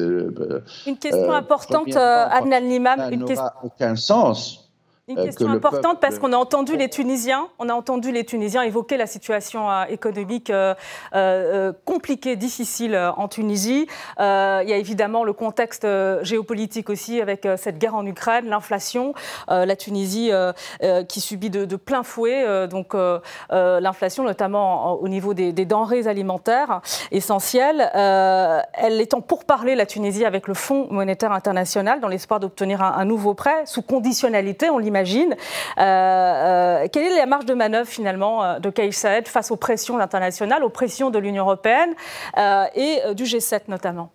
Une 0.88 0.98
question 0.98 1.32
importante, 1.32 1.94
Adnan 1.96 2.62
Limam. 2.62 3.00
Ça 3.00 3.12
n'aura 3.18 3.54
aucun 3.64 3.96
sens 3.98 4.63
une 5.10 5.20
euh, 5.20 5.26
question 5.26 5.50
importante 5.50 6.00
parce 6.00 6.18
qu'on 6.18 6.32
a 6.32 6.38
entendu 6.38 6.78
les 6.78 6.90
Tunisiens, 6.90 7.48
on 7.60 7.68
a 7.68 7.74
entendu 7.74 8.14
les 8.14 8.24
Tunisiens 8.24 8.62
évoquer 8.62 8.96
la 8.96 9.06
situation 9.06 9.70
euh, 9.70 9.84
économique 9.90 10.50
euh, 10.50 11.74
compliquée, 11.84 12.38
difficile 12.38 12.98
en 13.18 13.28
Tunisie. 13.28 13.88
il 14.18 14.24
y 14.24 14.74
a 14.74 14.78
évidemment 14.78 15.26
le 15.26 15.34
contexte 15.34 15.86
géopolitique 16.22 16.90
aussi 16.90 17.20
avec 17.20 17.48
cette 17.58 17.80
guerre 17.80 17.96
en 17.96 18.06
Ukraine, 18.06 18.46
l'inflation, 18.48 19.14
la 19.50 19.76
Tunisie 19.76 20.32
qui 21.08 21.22
subit 21.22 21.50
de, 21.50 21.76
plein 21.76 22.04
fouet 22.04 22.68
donc 22.68 22.96
l'inflation 23.50 24.24
notamment 24.24 24.94
au 24.94 25.08
niveau 25.08 25.34
des, 25.34 25.52
denrées 25.54 26.08
alimentaires 26.08 26.82
essentielles. 27.12 27.90
elle 27.94 29.02
est 29.02 29.14
en 29.14 29.22
pourparler 29.22 29.76
la 29.76 29.86
Tunisie 29.86 30.26
avec 30.26 30.48
le 30.48 30.54
Fonds 30.54 30.88
monétaire 30.92 31.32
international 31.32 32.00
dans 32.00 32.08
l'espoir 32.08 32.40
d'obtenir 32.40 32.82
un, 32.82 32.94
un, 32.98 33.06
nouveau 33.06 33.34
prêt 33.34 33.66
sous 33.66 33.82
conditionnalité. 33.82 34.70
On 34.70 34.80
Euh, 34.96 35.82
euh, 35.82 36.88
quelle 36.92 37.12
est 37.12 37.18
la 37.18 37.26
marge 37.26 37.46
de 37.46 37.54
manœuvre 37.54 37.88
finalement 37.88 38.44
euh, 38.44 38.60
de 38.60 38.70
Kais 38.70 38.92
Saed 38.92 39.28
face 39.28 39.52
aux 39.52 39.58
pressions 39.58 39.98
internationales, 40.00 40.64
aux 40.64 40.70
pressions 40.70 41.10
de 41.10 41.20
l'Union 41.20 41.44
européenne 41.44 41.94
et 42.76 43.00
du 43.16 43.24
G7 43.24 43.62
notamment? 43.68 44.12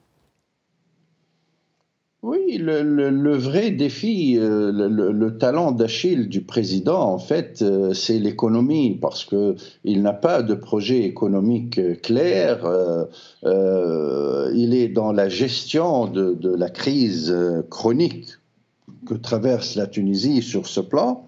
Oui, 2.22 2.58
le, 2.58 3.36
vrai 3.36 3.70
défi, 3.70 4.36
le, 4.40 5.30
talent 5.38 5.70
d'Achille 5.70 6.28
du 6.28 6.42
président, 6.42 7.00
en 7.00 7.18
fait, 7.18 7.64
c'est 7.94 8.18
l'économie, 8.18 8.98
parce 9.00 9.24
qu'il 9.24 10.02
n'a 10.02 10.12
pas 10.12 10.42
de 10.42 10.54
projet 10.54 11.04
économique 11.04 12.02
clair. 12.02 12.58
il 13.44 14.74
est 14.74 14.88
dans 14.88 15.12
la 15.12 15.28
gestion 15.28 16.06
de 16.06 16.54
la 16.56 16.70
crise 16.70 17.34
chronique 17.70 18.38
que 19.08 19.14
traverse 19.14 19.74
la 19.74 19.86
Tunisie 19.86 20.42
sur 20.42 20.66
ce 20.66 20.80
plan. 20.80 21.24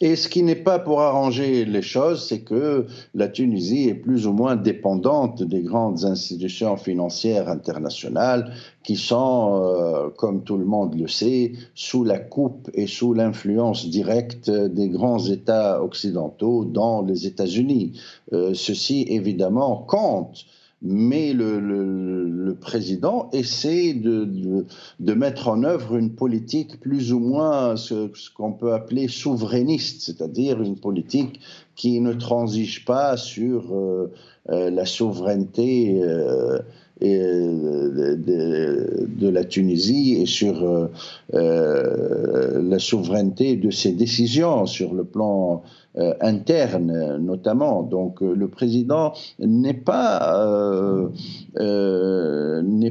Et 0.00 0.14
ce 0.14 0.28
qui 0.28 0.42
n'est 0.42 0.54
pas 0.54 0.78
pour 0.78 1.00
arranger 1.00 1.64
les 1.64 1.80
choses, 1.80 2.26
c'est 2.28 2.40
que 2.40 2.86
la 3.14 3.28
Tunisie 3.28 3.88
est 3.88 3.94
plus 3.94 4.26
ou 4.26 4.32
moins 4.32 4.54
dépendante 4.54 5.42
des 5.42 5.62
grandes 5.62 6.04
institutions 6.04 6.76
financières 6.76 7.48
internationales 7.48 8.52
qui 8.82 8.96
sont, 8.96 9.62
euh, 9.64 10.10
comme 10.10 10.44
tout 10.44 10.58
le 10.58 10.66
monde 10.66 10.94
le 10.98 11.08
sait, 11.08 11.52
sous 11.74 12.04
la 12.04 12.18
coupe 12.18 12.70
et 12.74 12.86
sous 12.86 13.14
l'influence 13.14 13.88
directe 13.88 14.50
des 14.50 14.90
grands 14.90 15.24
États 15.24 15.82
occidentaux, 15.82 16.66
dans 16.66 17.00
les 17.00 17.26
États-Unis. 17.26 17.98
Euh, 18.34 18.52
ceci, 18.52 19.06
évidemment, 19.08 19.76
compte 19.88 20.44
mais 20.88 21.32
le, 21.32 22.56
président 22.60 23.28
essaie 23.32 23.92
de, 23.92 24.64
de, 24.98 25.14
mettre 25.14 25.48
en 25.48 25.62
œuvre 25.62 25.96
une 25.96 26.10
politique 26.10 26.80
plus 26.80 27.12
ou 27.12 27.18
moins 27.18 27.76
ce, 27.76 28.08
qu'on 28.34 28.52
peut 28.52 28.72
appeler 28.72 29.08
souverainiste, 29.08 30.02
c'est-à-dire 30.02 30.62
une 30.62 30.76
politique 30.76 31.40
qui 31.74 32.00
ne 32.00 32.12
transige 32.14 32.84
pas 32.84 33.16
sur 33.16 33.74
euh, 33.74 34.12
euh, 34.48 34.70
la 34.70 34.86
souveraineté 34.86 36.00
euh, 36.02 36.60
de, 37.00 38.88
la 39.28 39.44
Tunisie 39.44 40.18
et 40.20 40.26
sur 40.26 40.88
la 41.32 42.78
souveraineté 42.78 43.56
de 43.56 43.70
ses 43.70 43.92
décisions 43.92 44.66
sur 44.66 44.94
le 44.94 45.04
plan 45.04 45.62
euh, 45.98 46.12
interne 46.20 47.16
notamment. 47.16 47.82
Donc 47.82 48.22
euh, 48.22 48.34
le 48.34 48.48
président 48.48 49.14
n'est 49.38 49.72
pas, 49.72 50.46
euh, 50.46 51.08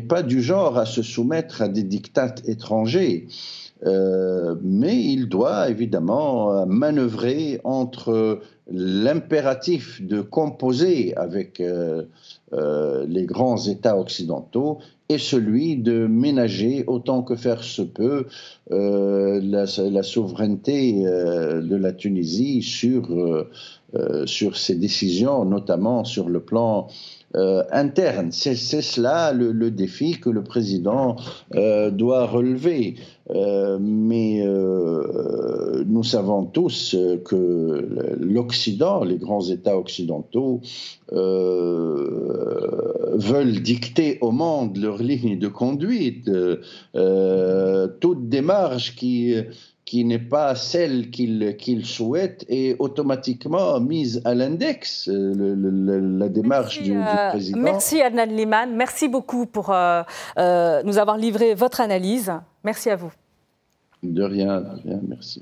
pas 0.10 0.24
du 0.24 0.42
genre 0.42 0.80
à 0.80 0.88
se 0.88 1.04
soumettre 1.04 1.62
à 1.62 1.68
des 1.68 1.84
dictats 1.84 2.34
étrangers. 2.48 3.28
mais 4.64 5.04
il 5.04 5.30
doit 5.30 5.70
évidemment 5.70 6.66
manœuvrer 6.66 7.62
entre 7.64 8.40
l'impératif 8.72 10.02
de 10.02 10.22
composer 10.22 11.16
avec 11.18 11.62
les 12.52 13.26
grands 13.26 13.58
États 13.58 13.98
occidentaux 13.98 14.80
et 15.10 15.18
celui 15.18 15.78
de 15.78 16.08
ménager 16.08 16.84
autant 16.88 17.22
que 17.22 17.36
faire 17.36 17.64
se 17.64 17.82
peut 17.84 18.26
euh, 18.72 19.40
la, 19.44 20.04
souveraineté 20.04 21.06
euh, 21.06 21.62
de 21.62 21.76
la 21.76 21.94
Tunisie 21.94 22.64
sur, 22.64 23.12
euh, 23.12 23.50
sur 24.26 24.58
ses 24.58 24.76
décisions, 24.76 25.46
notamment 25.46 26.04
sur 26.04 26.30
le 26.30 26.40
plan 26.40 26.88
interne. 27.34 28.32
C'est 28.32 28.56
cela 28.56 29.34
le, 29.34 29.72
défi 29.72 30.20
que 30.20 30.30
le 30.30 30.44
président 30.44 31.18
doit 31.54 32.26
relever. 32.28 32.96
mais 33.80 34.44
nous 35.86 36.04
savons 36.04 36.46
tous 36.46 36.96
que 37.26 38.16
l'Occident, 38.20 39.04
les 39.04 39.18
grands 39.18 39.46
États 39.50 39.78
occidentaux, 39.78 40.62
veulent 43.16 43.62
dicter 43.62 44.18
au 44.22 44.32
monde 44.32 44.78
leur 44.78 44.98
ligne 44.98 45.38
de 45.40 45.48
conduite. 45.48 46.30
Euh, 46.96 47.88
toute 48.00 48.30
démarche 48.30 48.96
qui, 48.96 49.36
qui 49.86 50.04
n'est 50.04 50.20
pas 50.20 50.56
celle 50.56 51.12
qu'il 51.12 51.86
souhaitent 51.86 52.44
est 52.50 52.76
automatiquement 52.80 53.80
mise 53.80 54.22
à 54.26 54.34
l'index, 54.34 55.08
euh, 55.08 55.56
la 56.18 56.28
démarche 56.28 56.82
du, 56.82 56.98
euh, 56.98 57.30
président. 57.30 57.60
Merci 57.60 58.02
Adnan 58.02 58.26
Liman, 58.26 58.76
merci 58.76 59.08
beaucoup 59.08 59.46
pour 59.46 59.68
nous 59.68 60.98
avoir 60.98 61.18
livré 61.18 61.54
votre 61.54 61.82
analyse. 61.82 62.34
Merci 62.64 62.90
à 62.90 62.96
vous. 62.96 63.12
De 64.02 64.24
rien, 64.24 64.62
de 64.62 64.82
rien, 64.84 65.00
merci. 65.08 65.42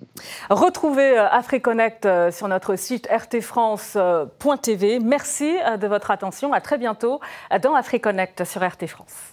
Retrouvez 0.49 1.17
AfriConnect 1.17 2.07
sur 2.31 2.47
notre 2.47 2.75
site 2.75 3.07
rtfrance.tv. 3.11 4.99
Merci 4.99 5.53
de 5.81 5.87
votre 5.87 6.11
attention. 6.11 6.53
À 6.53 6.61
très 6.61 6.77
bientôt 6.77 7.19
dans 7.61 7.75
AfriConnect 7.75 8.45
sur 8.45 8.61
RT 8.65 8.87
France. 8.87 9.32